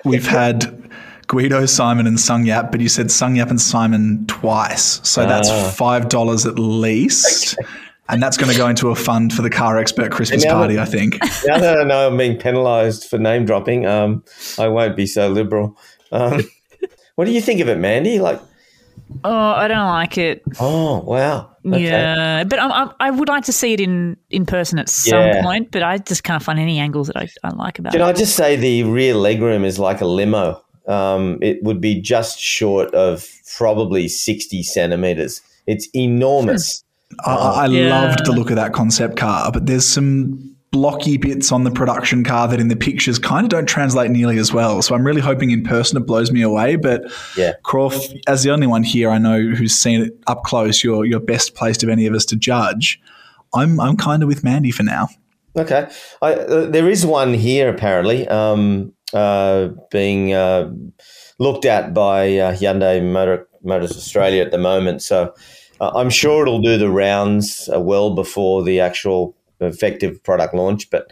[0.06, 0.90] We've had
[1.28, 5.02] Guido, Simon, and Sung Yap, but you said Sung Yap and Simon twice.
[5.08, 5.74] So that's Ah.
[5.78, 7.58] $5 at least.
[8.10, 10.88] And that's going to go into a fund for the car expert Christmas party, that-
[10.88, 11.18] I think.
[11.46, 14.24] now that I know I'm being penalised for name dropping, um,
[14.58, 15.78] I won't be so liberal.
[16.12, 16.42] Um,
[17.16, 18.20] what do you think of it, Mandy?
[18.20, 18.40] Like,
[19.24, 20.42] Oh, I don't like it.
[20.60, 21.82] oh wow, Okay.
[21.82, 25.28] Yeah, but I'm, I'm, I would like to see it in, in person at some
[25.28, 25.42] Yeah.
[25.42, 25.72] point.
[25.72, 28.06] But I just can't find any angles that I, I like about Can it.
[28.06, 30.62] I just say the rear legroom is like a limo?
[30.88, 33.26] Um, it would be just short of
[33.58, 35.42] probably 60 centimeters.
[35.66, 36.84] It's enormous.
[37.26, 37.90] I, I Yeah.
[37.90, 42.24] loved the look of that concept car, but there's some blocky bits on the production
[42.24, 44.82] car that in the pictures kind of don't translate nearly as well.
[44.82, 46.76] So I'm really hoping in person it blows me away.
[46.76, 47.04] But
[47.38, 47.54] Yeah.
[47.64, 51.22] Croft, as the only one here I know who's seen it up close, you're you're
[51.22, 53.00] best placed of any of us to judge.
[53.54, 55.08] I'm I'm kind of with Mandy for now.
[55.56, 55.88] Okay.
[56.24, 60.72] I, uh, there is one here apparently um, uh, being uh,
[61.38, 65.04] looked at by uh, Hyundai Motor, Motors Australia at the moment.
[65.04, 65.32] So
[65.80, 70.90] uh, I'm sure it'll do the rounds uh, well before the actual effective product launch,
[70.90, 71.12] but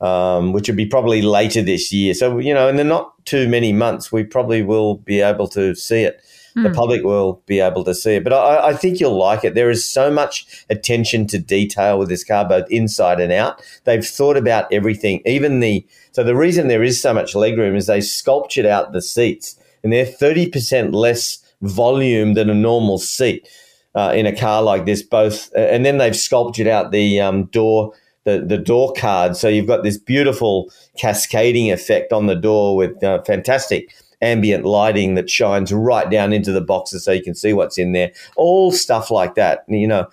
[0.00, 2.14] um, which would be probably later this year.
[2.14, 5.74] So, you know, in the not too many months, we probably will be able to
[5.74, 6.22] see it.
[6.64, 8.24] The public will be able to see it.
[8.24, 9.54] But I, I think you'll like it.
[9.54, 13.62] There is so much attention to detail with this car, both inside and out.
[13.84, 15.86] They've thought about everything, even the.
[16.12, 19.92] So the reason there is so much legroom is they sculptured out the seats, and
[19.92, 23.48] they're thirty percent less volume than a normal seat
[23.94, 25.02] uh, in a car like this.
[25.02, 27.92] Both, and then they've sculptured out the um, door,
[28.24, 29.36] the the door card.
[29.36, 35.14] So you've got this beautiful cascading effect on the door with uh, fantastic ambient lighting
[35.14, 38.12] that shines right down into the boxes so you can see what's in there.
[38.36, 39.64] All stuff like that.
[39.68, 40.08] You know,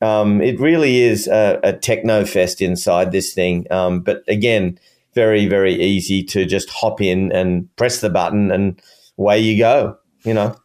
[0.00, 3.66] um, it really is a, a techno fest inside this thing.
[3.70, 4.78] Um, but again,
[5.14, 8.80] very very easy to just hop in and press the button and
[9.18, 9.96] away you go.
[10.24, 10.56] You know.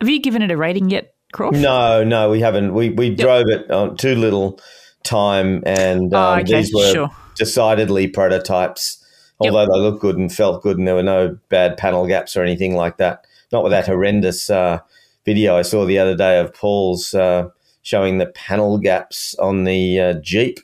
[0.00, 1.56] Have you given it a rating yet, Croft?
[1.58, 2.72] No, no, we haven't.
[2.72, 4.58] We we drove it on too little
[5.04, 7.10] time, and Oh, um, okay, these were sure.
[7.36, 9.04] decidedly prototypes.
[9.42, 9.52] Yep.
[9.52, 12.42] Although they looked good and felt good, and there were no bad panel gaps or
[12.42, 13.24] anything like that.
[13.52, 14.78] Not with that horrendous uh,
[15.26, 17.50] video I saw the other day of Paul's uh,
[17.82, 20.58] showing the panel gaps on the uh, Jeep,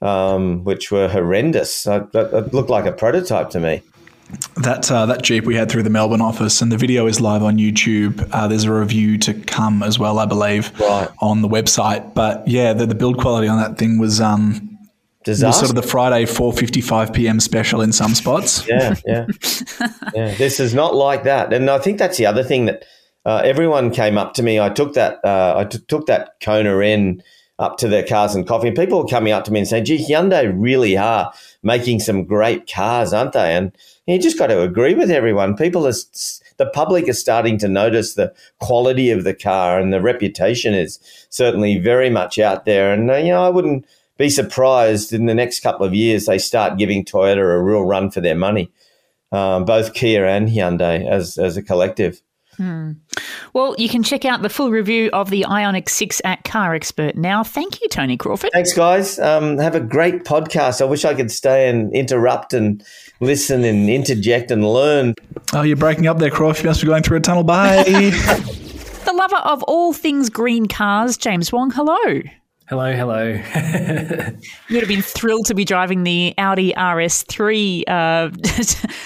[0.00, 1.86] um, which were horrendous.
[1.86, 3.82] Uh, that looked like a prototype to me.
[4.56, 7.42] That uh, that Jeep we had through the Melbourne office, and the video is live
[7.42, 8.28] on YouTube.
[8.32, 11.08] Uh, there's a review to come as well, I believe, Right.
[11.20, 12.14] on the website.
[12.14, 14.78] But yeah, the, the build quality on that thing was um,
[15.24, 15.66] Disaster.
[15.66, 17.40] sort of the Friday 4:55 p.m.
[17.40, 18.66] special in some spots.
[18.68, 19.26] yeah, yeah,
[20.14, 20.34] yeah.
[20.34, 22.84] This is not like that, and I think that's the other thing that
[23.24, 24.60] uh, everyone came up to me.
[24.60, 27.22] I took that, uh, I t- took that Kona in
[27.58, 29.84] up to their cars and coffee, and people were coming up to me and saying,
[29.86, 33.72] "Gee, Hyundai really are making some great cars, aren't they?" And
[34.12, 35.56] you just got to agree with everyone.
[35.56, 35.92] People are,
[36.56, 40.98] the public is starting to notice the quality of the car, and the reputation is
[41.30, 42.92] certainly very much out there.
[42.92, 43.86] And uh, you know, I wouldn't
[44.16, 48.10] be surprised in the next couple of years they start giving Toyota a real run
[48.10, 48.70] for their money,
[49.32, 52.20] um, both Kia and Hyundai as as a collective.
[53.52, 57.16] Well, you can check out the full review of the Ioniq 6 at Car Expert
[57.16, 57.42] now.
[57.44, 58.50] Thank you, Tony Crawford.
[58.52, 59.18] Thanks, guys.
[59.18, 60.80] Um, have a great podcast.
[60.80, 62.84] I wish I could stay and interrupt and
[63.20, 65.14] listen and interject and learn.
[65.52, 66.64] Oh, you're breaking up there, Crawford.
[66.64, 67.44] You must be going through a tunnel.
[67.44, 67.84] Bye.
[69.02, 72.20] The lover of all things green cars, James Wong, hello.
[72.68, 73.32] Hello, hello.
[74.68, 78.30] You would have been thrilled to be driving the Audi RS3 uh,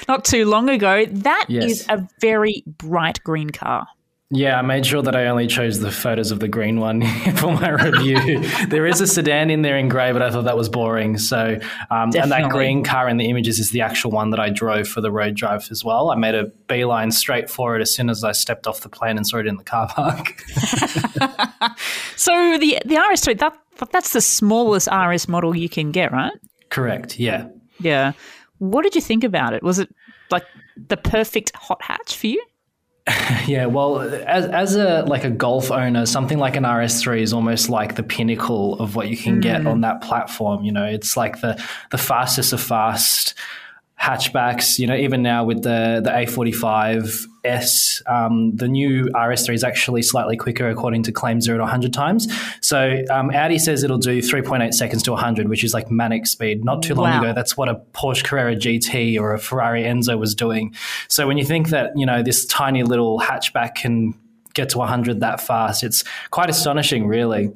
[0.09, 1.07] not too long ago.
[1.07, 1.87] That is Yes.
[1.89, 3.87] a very bright green car.
[4.31, 7.03] Yeah, I made sure that I only chose the photos of the green one
[7.37, 8.41] for my review.
[8.68, 11.18] there is a sedan in there in grey, but I thought that was boring.
[11.18, 11.59] So,
[11.91, 14.89] um, and that green car in the images is the actual one that I drove
[14.89, 16.11] for the road drive as well.
[16.11, 19.16] I made a beeline straight for it as soon as I stepped off the plane
[19.16, 20.43] and saw it in the car park.
[22.16, 23.59] So the the RS3, that
[23.91, 26.33] that's the smallest RS model you can get, right?
[26.70, 27.18] Correct.
[27.18, 27.49] Yeah.
[27.81, 28.12] Yeah.
[28.59, 29.62] What did you think about it?
[29.62, 29.95] Was it
[30.31, 30.45] like
[30.77, 32.43] the perfect hot hatch for you?
[33.46, 37.68] Yeah, well, as, as a like a golf owner, something like an RS3 is almost
[37.68, 39.68] like the pinnacle of what you can get hmm.
[39.68, 40.64] on that platform.
[40.64, 43.34] You know, it's like the the fastest of fast
[44.05, 44.78] hatchbacks.
[44.78, 50.36] You know, even now with the the A45S, um, the new RS3 is actually slightly
[50.36, 52.26] quicker according to claim zero to 100 times.
[52.61, 56.64] So um, Audi says it'll do 3.8 seconds to 100, which is like manic speed.
[56.64, 57.20] Not too long Wow.
[57.20, 60.74] ago, that's what a Porsche Carrera GT or a Ferrari Enzo was doing.
[61.09, 64.14] So when you think that you know this tiny little hatchback can
[64.55, 67.50] get to 100 that fast, it's quite astonishing, really.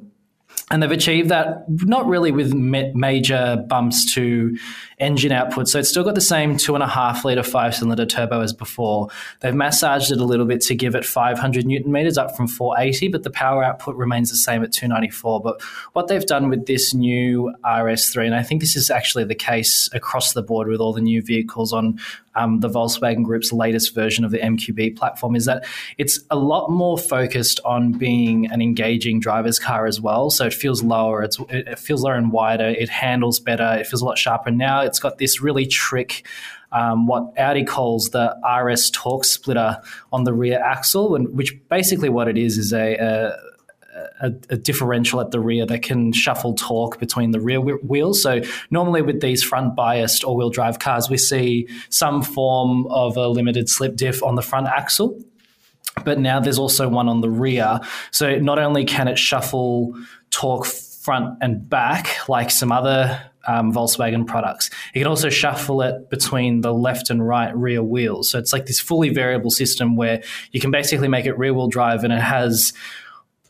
[0.71, 4.55] and they've achieved that not really with major bumps to
[4.99, 5.67] engine output.
[5.67, 8.53] So it's still got the same two and a half liter five cylinder turbo as
[8.53, 9.07] before.
[9.39, 13.07] They've massaged it a little bit to give it 500 newton meters up from 480,
[13.07, 15.41] but the power output remains the same at 294.
[15.41, 15.61] But
[15.93, 19.89] what they've done with this new RS3, and I think this is actually the case
[19.93, 21.99] across the board with all the new vehicles on
[22.35, 25.65] um, the Volkswagen Group's latest version of the MQB platform, is that
[25.97, 30.29] it's a lot more focused on being an engaging driver's car as well.
[30.29, 34.05] So it feels lower, it feels lower and wider, it handles better, it feels a
[34.05, 34.51] lot sharper.
[34.51, 36.25] Now it's got this really trick.
[36.71, 39.81] Um, what Audi calls the RS torque splitter
[40.11, 43.35] on the rear axle, and which basically what it is is a, a
[44.21, 48.21] a, a, differential at the rear that can shuffle torque between the rear wheels.
[48.21, 53.17] So normally with these front biased all wheel drive cars, we see some form of
[53.17, 55.19] a limited slip diff on the front axle.
[56.05, 57.79] But now there's also one on the rear.
[58.11, 59.93] So not only can it shuffle
[60.29, 64.69] torque front and back like some other um, Volkswagen products.
[64.93, 68.29] You can also shuffle it between the left and right rear wheels.
[68.29, 70.21] So it's like this fully variable system where
[70.51, 72.73] you can basically make it rear wheel drive and it has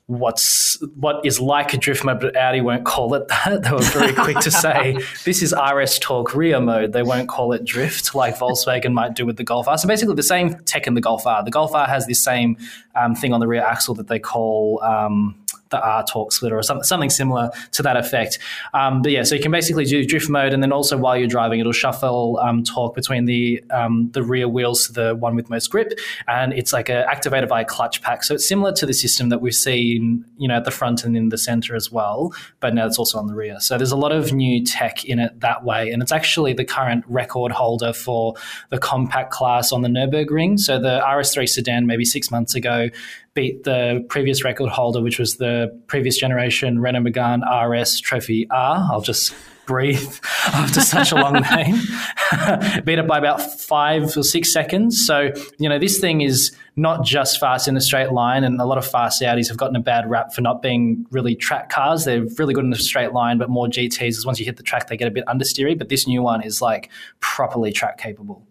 [0.05, 3.61] what's what is like a drift mode, but Audi won't call it that.
[3.63, 6.93] They were very quick to say this is RS Torque rear mode.
[6.93, 9.77] They won't call it drift like Volkswagen might do with the Golf R.
[9.77, 11.43] So basically, the same tech in the Golf R.
[11.43, 12.57] The Golf R has this same
[12.95, 15.35] um, thing on the rear axle that they call um,
[15.69, 18.39] the R torque splitter or something, something similar to that effect.
[18.73, 21.27] Um, but yeah, so you can basically do drift mode, and then also while you're
[21.27, 25.49] driving, it'll shuffle um, torque between the um, the rear wheels to the one with
[25.49, 25.93] most grip,
[26.27, 28.23] and it's like a activated by a clutch pack.
[28.23, 31.15] So it's similar to the system that we've seen, you know, at the front and
[31.15, 33.59] in the center as well, but now it's also on the rear.
[33.59, 36.65] So there's a lot of new tech in it that way, and it's actually the
[36.65, 38.35] current record holder for
[38.69, 40.59] the compact class on the Nurburgring.
[40.59, 42.89] So the RS3 sedan, maybe six months ago,
[43.33, 48.87] beat the previous record holder, which was the previous generation Renault Megane RS Trophy R.
[48.91, 49.33] I'll just
[49.69, 50.17] breathe
[50.47, 51.75] after such a long name.
[52.85, 55.05] beat it by about five or six seconds.
[55.05, 58.65] So, you know, this thing is not just fast in a straight line, and a
[58.65, 62.05] lot of fast Audis have gotten a bad rap for not being really track cars.
[62.05, 64.63] They're really good in a straight line, but more GTs is once you hit the
[64.63, 65.77] track, they get a bit understeery.
[65.77, 68.47] But this new one is like properly track capable.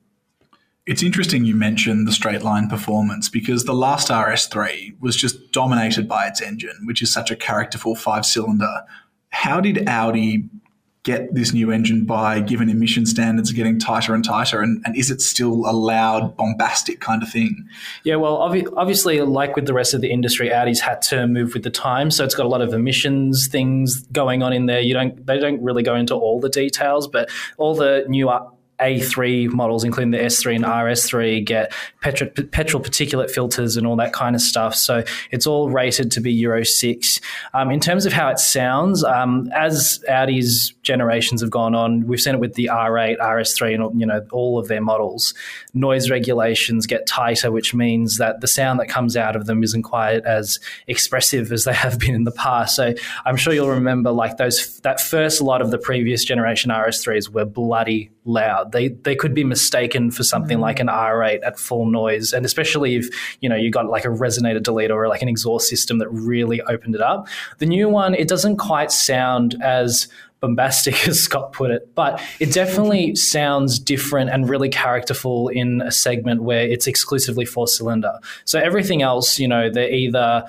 [0.89, 6.09] It's interesting you mentioned the straight line performance because the last RS3 was just dominated
[6.09, 8.84] by its engine, which is such a characterful five cylinder.
[9.28, 10.49] How did Audi
[11.03, 14.62] get this new engine by given emission standards are getting tighter and tighter?
[14.62, 17.68] And, and is it still a loud bombastic kind of thing?
[18.05, 21.64] Yeah well obviously like with the rest of the industry audi's had to move with
[21.64, 22.16] the times.
[22.16, 24.80] So it's got a lot of emissions things going on in there.
[24.80, 27.28] You don't they don't really go into all the details but
[27.59, 28.30] all the new
[28.81, 34.12] a3 models, including the S3 and RS3, get petrol, petrol particulate filters and all that
[34.12, 34.74] kind of stuff.
[34.74, 37.20] So it's all rated to be Euro 6.
[37.55, 42.20] Um, in terms of how it sounds, um, as Audi's generations have gone on, we've
[42.20, 45.35] seen it with the R8, RS3, and you know all of their models.
[45.74, 49.83] Noise regulations get tighter, which means that the sound that comes out of them isn't
[49.83, 52.76] quite as expressive as they have been in the past.
[52.76, 57.29] So I'm sure you'll remember like those that first lot of the previous generation RS3s
[57.31, 58.72] were bloody loud.
[58.72, 60.83] They they could be mistaken for something like mm.
[60.83, 63.09] an R8 at full noise, and especially if
[63.41, 66.61] you know you got like a resonator delete or like an exhaust system that really
[66.62, 67.26] opened it up.
[67.59, 70.09] The new one, it doesn't quite sound as
[70.41, 75.91] bombastic as Scott put it, but it definitely sounds different and really characterful in a
[75.91, 78.12] segment where it's exclusively four cylinder.
[78.45, 80.45] So everything else, you know, they're either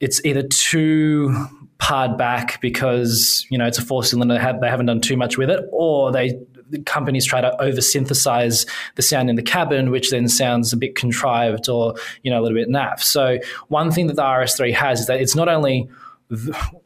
[0.00, 1.34] it's either too
[1.78, 5.48] pared back because you know it's a four cylinder they haven't done too much with
[5.48, 6.38] it or they
[6.86, 8.66] companies try to over synthesize
[8.96, 12.42] the sound in the cabin, which then sounds a bit contrived or you know a
[12.42, 13.00] little bit naff.
[13.00, 13.38] So
[13.68, 15.88] one thing that the RS3 has is that it's not only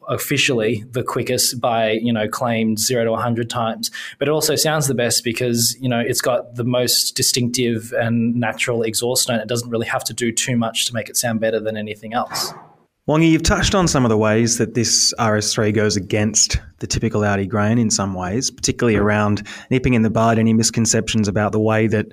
[0.07, 4.87] officially the quickest by you know claimed 0 to 100 times but it also sounds
[4.87, 9.49] the best because you know it's got the most distinctive and natural exhaust note it
[9.49, 12.53] doesn't really have to do too much to make it sound better than anything else
[13.05, 17.25] Wongi, you've touched on some of the ways that this RS3 goes against the typical
[17.25, 21.59] Audi grain in some ways, particularly around nipping in the bud any misconceptions about the
[21.59, 22.05] way that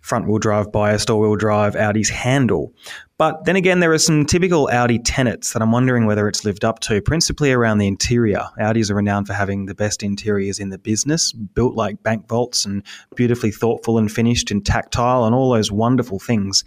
[0.00, 2.72] front wheel drive biased all wheel drive Audis handle.
[3.18, 6.64] But then again, there are some typical Audi tenets that I'm wondering whether it's lived
[6.64, 8.40] up to, principally around the interior.
[8.58, 12.64] Audis are renowned for having the best interiors in the business, built like bank vaults
[12.64, 12.82] and
[13.16, 16.64] beautifully thoughtful and finished and tactile and all those wonderful things.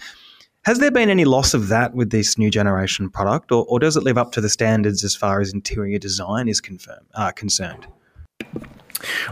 [0.66, 3.95] Has there been any loss of that with this new generation product, or, or does
[3.95, 7.86] it live up to the standards as far as interior design is confirmed, uh, concerned?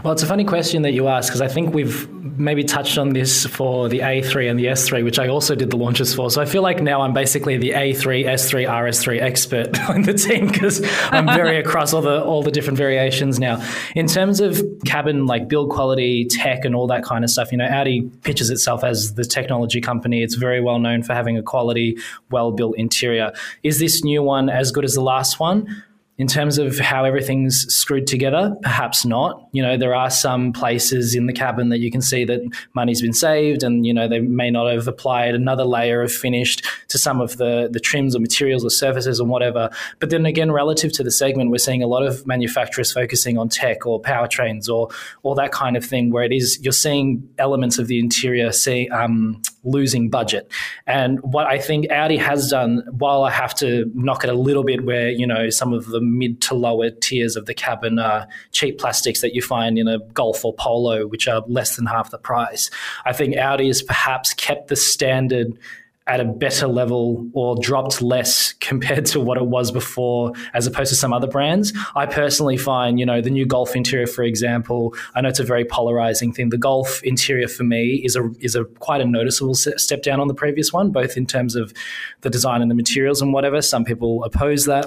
[0.02, 2.08] Well, it's a funny question that you ask because I think we've
[2.38, 5.76] maybe touched on this for the A3 and the S3, which I also did the
[5.76, 6.30] launches for.
[6.30, 10.48] So I feel like now I'm basically the A3, S3, RS3 expert on the team
[10.48, 13.64] because I'm very across all the all the different variations now.
[13.94, 17.58] In terms of cabin like build quality, tech, and all that kind of stuff, you
[17.58, 20.22] know, Audi pitches itself as the technology company.
[20.22, 21.98] It's very well known for having a quality,
[22.30, 23.32] well built interior.
[23.62, 25.84] Is this new one as good as the last one?
[26.16, 29.48] In terms of how everything's screwed together, perhaps not.
[29.50, 32.40] You know, there are some places in the cabin that you can see that
[32.72, 36.64] money's been saved, and you know they may not have applied another layer of finished
[36.88, 39.70] to some of the the trims or materials or surfaces and whatever.
[39.98, 43.48] But then again, relative to the segment, we're seeing a lot of manufacturers focusing on
[43.48, 44.90] tech or powertrains or
[45.24, 48.88] all that kind of thing, where it is you're seeing elements of the interior see,
[48.90, 50.48] um, losing budget.
[50.86, 54.62] And what I think Audi has done, while I have to knock it a little
[54.62, 58.26] bit, where you know some of the mid to lower tiers of the cabin are
[58.52, 62.10] cheap plastics that you find in a Golf or Polo, which are less than half
[62.10, 62.70] the price.
[63.04, 65.58] I think Audi has perhaps kept the standard
[66.06, 70.90] at a better level or dropped less compared to what it was before as opposed
[70.90, 71.72] to some other brands.
[71.94, 75.44] I personally find, you know, the new Golf interior, for example, I know it's a
[75.44, 76.50] very polarizing thing.
[76.50, 80.28] The Golf interior for me is a is a quite a noticeable step down on
[80.28, 81.72] the previous one, both in terms of
[82.20, 83.62] the design and the materials and whatever.
[83.62, 84.86] Some people oppose that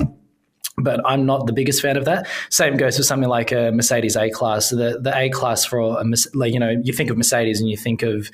[0.77, 2.27] but I'm not the biggest fan of that.
[2.49, 4.69] Same goes for something like a Mercedes A class.
[4.69, 6.03] The the A class for a
[6.33, 8.29] like you know you think of Mercedes and you think of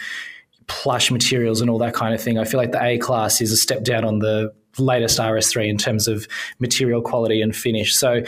[0.67, 2.37] plush materials and all that kind of thing.
[2.37, 5.77] I feel like the A class is a step down on the latest RS3 in
[5.77, 6.27] terms of
[6.59, 7.95] material quality and finish.
[7.95, 8.23] So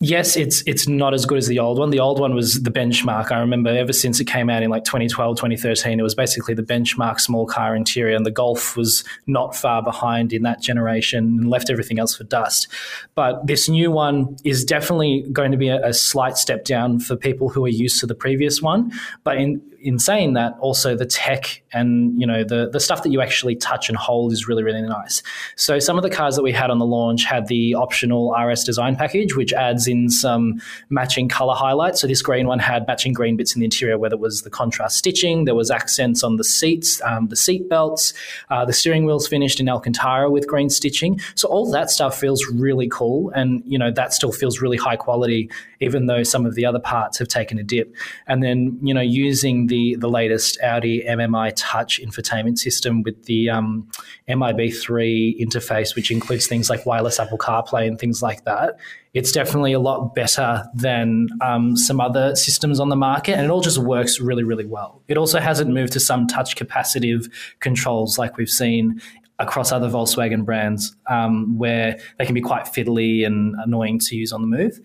[0.00, 1.90] yes, it's it's not as good as the old one.
[1.90, 3.30] The old one was the benchmark.
[3.30, 6.62] I remember ever since it came out in like 2012, 2013, it was basically the
[6.62, 11.50] benchmark small car interior, and the Golf was not far behind in that generation and
[11.50, 12.68] left everything else for dust.
[13.14, 17.16] But this new one is definitely going to be a, a slight step down for
[17.16, 18.92] people who are used to the previous one.
[19.22, 23.10] But in in saying that, also the tech and you know the the stuff that
[23.10, 25.22] you actually touch and hold is really really nice.
[25.56, 28.64] So some of the cars that we had on the launch had the optional RS
[28.64, 32.00] design package, which adds in some matching color highlights.
[32.00, 34.50] So this green one had matching green bits in the interior, whether it was the
[34.50, 38.12] contrast stitching, there was accents on the seats, um, the seat belts,
[38.50, 41.20] uh, the steering wheels finished in Alcantara with green stitching.
[41.34, 44.96] So all that stuff feels really cool, and you know that still feels really high
[44.96, 45.50] quality,
[45.80, 47.94] even though some of the other parts have taken a dip.
[48.26, 53.48] And then you know using the the latest Audi MMI Touch infotainment system with the
[53.48, 53.88] um,
[54.28, 58.76] MIB3 interface, which includes things like wireless Apple CarPlay and things like that.
[59.14, 63.50] It's definitely a lot better than um, some other systems on the market, and it
[63.50, 65.02] all just works really, really well.
[65.08, 69.00] It also hasn't moved to some touch capacitive controls like we've seen
[69.38, 74.32] across other Volkswagen brands, um, where they can be quite fiddly and annoying to use
[74.32, 74.78] on the move.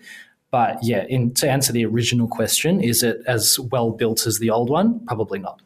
[0.50, 4.50] But yeah, in, to answer the original question, is it as well built as the
[4.50, 5.04] old one?
[5.06, 5.60] Probably not.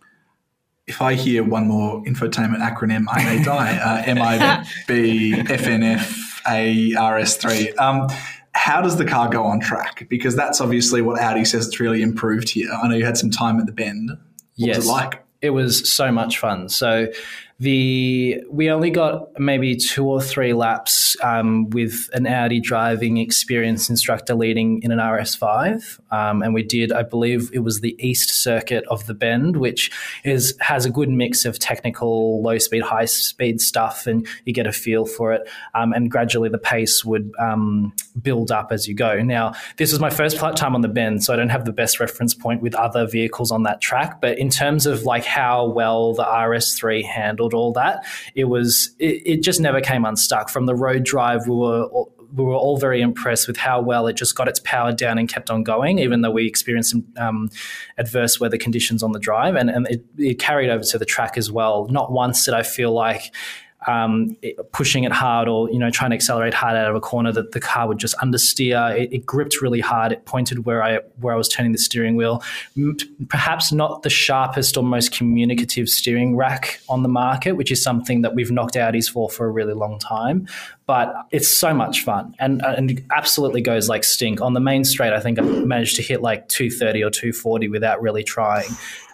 [0.86, 3.76] If I hear one more infotainment acronym, I may die.
[3.76, 7.78] Uh, MIB FNF ARS3.
[7.78, 8.08] Um,
[8.52, 10.08] how does the car go on track?
[10.08, 12.68] Because that's obviously what Audi says it's really improved here.
[12.72, 14.10] I know you had some time at the bend.
[14.10, 14.18] What
[14.56, 14.84] yes.
[14.84, 15.24] it like?
[15.40, 16.68] It was so much fun.
[16.68, 17.06] So
[17.60, 23.90] the we only got maybe two or three laps um, with an Audi driving experience
[23.90, 28.30] instructor leading in an RS5, um, and we did, I believe, it was the East
[28.30, 29.90] Circuit of the Bend, which
[30.24, 34.66] is has a good mix of technical, low speed, high speed stuff, and you get
[34.66, 35.46] a feel for it.
[35.74, 37.92] Um, and gradually, the pace would um,
[38.22, 39.20] build up as you go.
[39.20, 42.00] Now, this was my first time on the Bend, so I don't have the best
[42.00, 44.22] reference point with other vehicles on that track.
[44.22, 48.04] But in terms of like how well the RS3 handled all that.
[48.34, 50.48] It was it, it just never came unstuck.
[50.48, 51.88] From the road drive, we were
[52.34, 55.28] we were all very impressed with how well it just got its power down and
[55.28, 57.50] kept on going, even though we experienced some um,
[57.98, 61.36] adverse weather conditions on the drive, and, and it, it, carried over to the track
[61.36, 61.86] as well.
[61.90, 63.34] Not once did I feel like
[63.86, 64.36] um,
[64.72, 67.52] pushing it hard or you know trying to accelerate hard out of a corner that
[67.52, 68.98] the car would just understeer.
[68.98, 70.12] It, it gripped really hard.
[70.12, 72.42] It pointed where I where I was turning the steering wheel.
[73.28, 78.22] Perhaps not the sharpest or most communicative steering rack on the market, which is something
[78.22, 80.46] that we've knocked Audis for for a really long time.
[80.90, 82.34] But it's so much fun.
[82.40, 84.40] And uh, and absolutely goes like stink.
[84.40, 85.12] On the main straight.
[85.12, 88.68] I think I managed to hit like 230 or 240 without really trying.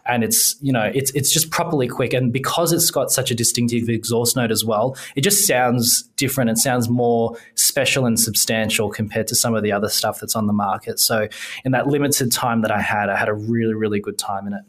[0.07, 2.15] And it's you know it's it's just properly quick.
[2.15, 6.49] And because it's got such a distinctive exhaust note as well it just sounds different.
[6.49, 10.47] It sounds more special and substantial compared to some of the other stuff that's on
[10.47, 10.99] the market.
[10.99, 11.29] So
[11.63, 14.55] in that limited time that i had i had a really really good time in
[14.55, 14.63] it.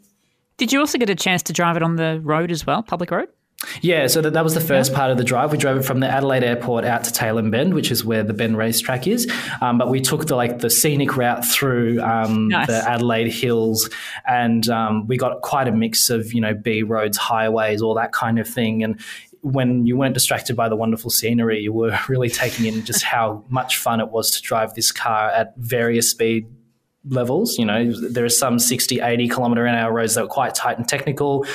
[0.58, 3.12] Did you also get a chance to drive it on the road as well public
[3.12, 3.30] road
[3.82, 5.52] Yeah, so that, that was the first part of the drive.
[5.52, 8.34] We drove it from the Adelaide Airport out to Tailem Bend, which is where the
[8.34, 9.28] Bend racetrack is.
[9.62, 12.68] Um, but we took the like the scenic route through um, Nice.
[12.68, 13.90] the Adelaide Hills,
[14.28, 18.12] and um, we got quite a mix of you know B roads, highways, all that
[18.12, 18.84] kind of thing.
[18.84, 19.00] And
[19.42, 23.44] when you weren't distracted by the wonderful scenery, you were really taking in just how
[23.50, 26.46] much fun it was to drive this car at various speed
[27.10, 27.58] levels.
[27.58, 30.78] You know, there are some 60, 80 kilometer an hour roads that were quite tight
[30.78, 31.46] and technical.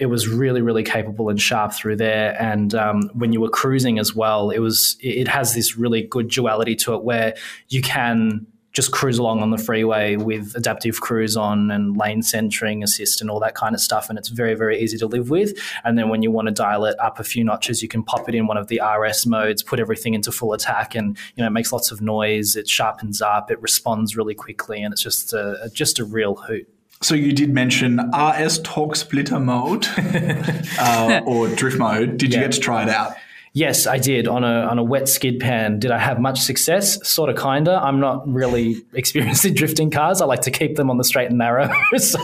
[0.00, 2.40] It was really, really capable and sharp through there.
[2.40, 6.28] And um, when you were cruising as well, it was it has this really good
[6.28, 7.36] duality to it where
[7.68, 12.82] you can just cruise along on the freeway with adaptive cruise on and lane centering
[12.82, 14.08] assist and all that kind of stuff.
[14.08, 15.58] And it's very, very easy to live with.
[15.84, 18.28] And then when you want to dial it up a few notches, you can pop
[18.28, 21.48] it in one of the RS modes, put everything into full attack, and you know
[21.48, 22.56] it makes lots of noise.
[22.56, 26.68] It sharpens up, it responds really quickly, and it's just a just a real hoot.
[27.02, 29.86] So you did mention RS Torque Splitter mode
[30.78, 32.18] uh, or drift mode.
[32.18, 33.14] Did you get to try it out?
[33.52, 35.80] Yes, I did on a on a wet skid pan.
[35.80, 37.04] Did I have much success?
[37.08, 37.80] Sort of, kinda.
[37.82, 40.20] I'm not really experienced in drifting cars.
[40.20, 42.20] I like to keep them on the straight and narrow, so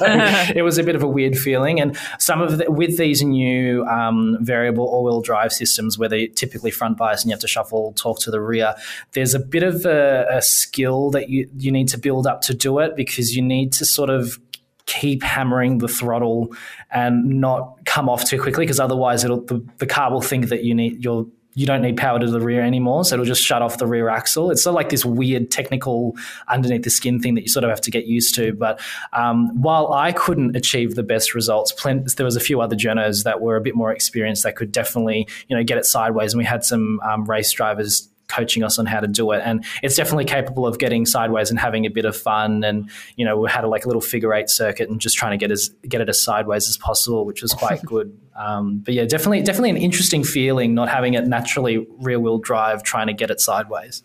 [0.55, 1.81] it was a bit of a weird feeling.
[1.81, 6.71] And some of the, with these new um, variable all-wheel drive systems, where they typically
[6.71, 8.77] front bias and you have to shuffle torque to the rear,
[9.15, 12.55] there's a bit of a, a skill that you you need to build up to
[12.55, 14.39] do it because you need to sort of
[14.87, 16.55] keep hammering the throttle
[16.91, 20.65] and not come off too quickly because otherwise it'll the, the car will think that
[20.65, 21.27] you need you're
[21.57, 23.03] you don't need power to the rear anymore.
[23.03, 24.51] So it'll just shut off the rear axle.
[24.51, 26.15] It's sort of like this weird technical
[26.49, 28.53] underneath the skin thing that you sort of have to get used to.
[28.53, 28.79] But
[29.15, 33.41] um, while i couldn't achieve the best results there was a few other journos that
[33.41, 36.35] were a bit more experienced that could definitely you know get it sideways.
[36.35, 39.43] And we had some um, race drivers coaching us on how to do it.
[39.45, 43.25] And it's definitely capable of getting sideways and having a bit of fun and you
[43.25, 45.51] know we had a, like a little figure eight circuit and just trying to get
[45.51, 48.19] as get it as sideways as possible which was quite good.
[48.37, 52.83] Um, but yeah definitely definitely an interesting feeling not having it naturally rear wheel drive
[52.83, 54.03] trying to get it sideways.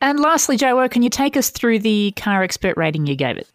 [0.00, 3.48] And lastly, Joe, can you take us through the car expert rating you gave it?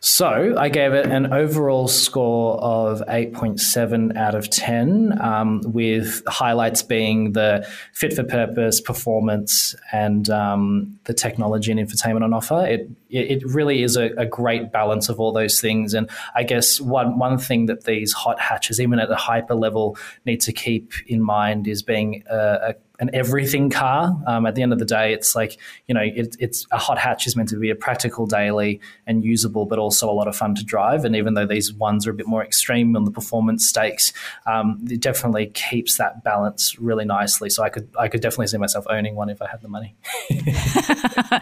[0.00, 6.82] So I gave it an overall score of 8.7 out of 10, um, with highlights
[6.82, 12.66] being the fit for purpose, performance, and um, the technology and infotainment on offer.
[12.66, 15.94] It it really is a, a great balance of all those things.
[15.94, 19.96] And I guess one one thing that these hot hatches, even at a hyper level,
[20.24, 22.36] need to keep in mind is being a,
[22.70, 24.16] a an everything car.
[24.26, 26.98] Um, at the end of the day, it's like you know, it, it's a hot
[26.98, 30.36] hatch is meant to be a practical daily and usable, but also a lot of
[30.36, 31.04] fun to drive.
[31.04, 34.12] And even though these ones are a bit more extreme on the performance stakes,
[34.46, 37.50] um, it definitely keeps that balance really nicely.
[37.50, 39.94] So I could I could definitely see myself owning one if I had the money.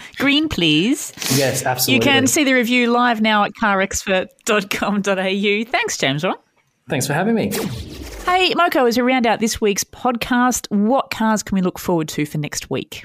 [0.17, 1.13] Green, please.
[1.37, 1.95] Yes, absolutely.
[1.95, 5.71] You can see the review live now at carexpert.com.au.
[5.71, 6.37] Thanks, James Wong.
[6.89, 7.51] Thanks for having me.
[8.27, 12.09] Hey, Moko, as we round out this week's podcast, what cars can we look forward
[12.09, 13.05] to for next week?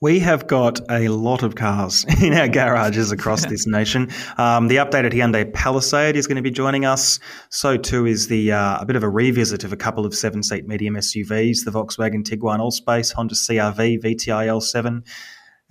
[0.00, 4.10] We have got a lot of cars in our garages across this nation.
[4.38, 7.18] Um, the updated Hyundai Palisade is going to be joining us.
[7.50, 10.66] So too is the uh, a bit of a revisit of a couple of seven-seat
[10.66, 15.04] medium SUVs: the Volkswagen Tiguan Allspace, Honda CRV, VTI L7,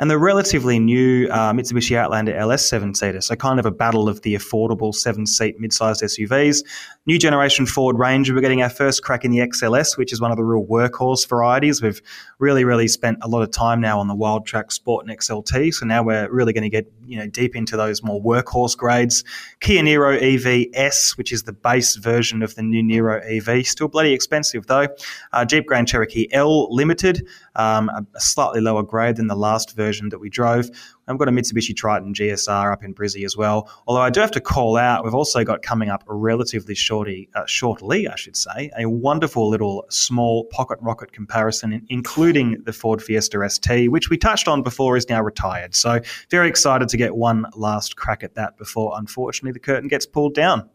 [0.02, 3.22] and the relatively new uh, Mitsubishi Outlander LS seven-seater.
[3.22, 6.66] So kind of a battle of the affordable seven-seat mid-sized SUVs.
[7.06, 8.34] New generation Ford Ranger.
[8.34, 11.30] We're getting our first crack in the XLS, which is one of the real workhorse
[11.30, 11.84] varieties.
[11.84, 12.02] We've
[12.40, 15.72] really, really spent a lot of time now on the Wildtrak Sport and XLT.
[15.72, 19.24] So now we're really going to get you know deep into those more workhorse grades.
[19.60, 23.88] Kia Niro EV S, which is the base version of the new Niro EV, still
[23.88, 24.88] bloody expensive though.
[25.32, 29.91] Uh, Jeep Grand Cherokee L Limited, um, a slightly lower grade than the last version
[30.10, 30.70] that we drove.
[31.08, 33.70] I've got a Mitsubishi Triton GSR up in Brizzy as well.
[33.88, 37.30] Although I do have to call out, we've also got coming up a relatively shorty,
[37.36, 43.02] uh, shortly, I should say, a wonderful little small pocket rocket comparison, including the Ford
[43.02, 45.76] Fiesta ST, which we touched on before, is now retired.
[45.76, 50.06] So very excited to get one last crack at that before, unfortunately, the curtain gets
[50.06, 50.70] pulled down.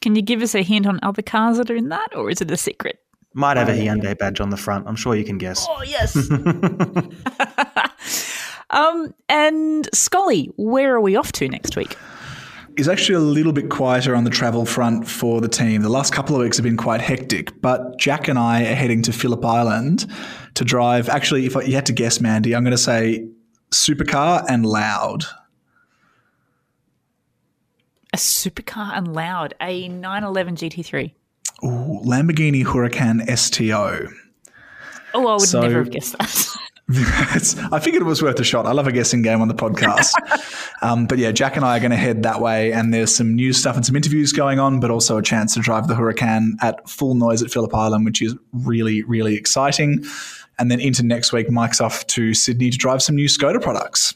[0.00, 2.40] Can you give us a hint on other cars that are in that, or is
[2.40, 3.00] it a secret?
[3.34, 4.88] Might have a Hyundai badge on the front.
[4.88, 5.66] I'm sure you can guess.
[5.68, 6.14] Oh, yes.
[8.70, 11.96] um, and Scully, where are we off to next week?
[12.76, 15.82] is actually a little bit quieter on the travel front for the team.
[15.82, 19.02] The last couple of weeks have been quite hectic, but Jack and I are heading
[19.02, 20.06] to Phillip Island
[20.54, 21.08] to drive.
[21.08, 23.26] Actually, if I, you had to guess, Mandy, I'm going to say
[23.72, 25.24] supercar and loud.
[28.14, 31.12] A supercar and loud, a 911 GT3.
[31.64, 34.06] Ooh, Lamborghini Huracan STO.
[35.14, 36.56] Oh, I would So- never have guessed that.
[36.90, 38.64] I figured it was worth a shot.
[38.64, 40.14] I love a guessing game on the podcast.
[40.82, 43.34] um, but yeah, Jack and I are going to head that way, and there's some
[43.34, 46.52] news stuff and some interviews going on, but also a chance to drive the Huracan
[46.62, 50.02] at full noise at Phillip Island, which is really, really exciting.
[50.58, 54.14] And then into next week, Mike's off to Sydney to drive some new Skoda products.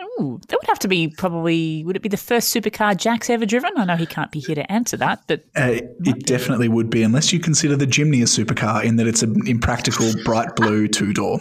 [0.00, 1.84] Ooh, that would have to be probably.
[1.84, 3.70] Would it be the first supercar Jack's ever driven?
[3.76, 7.02] I know he can't be here to answer that, but uh, it definitely would be,
[7.02, 11.12] unless you consider the Jimny a supercar in that it's an impractical bright blue two
[11.12, 11.38] door.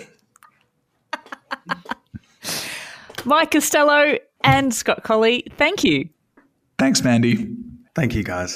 [3.25, 6.09] Mike Costello and Scott Collie, thank you.
[6.77, 7.55] Thanks, Mandy.
[7.95, 8.55] Thank you, guys.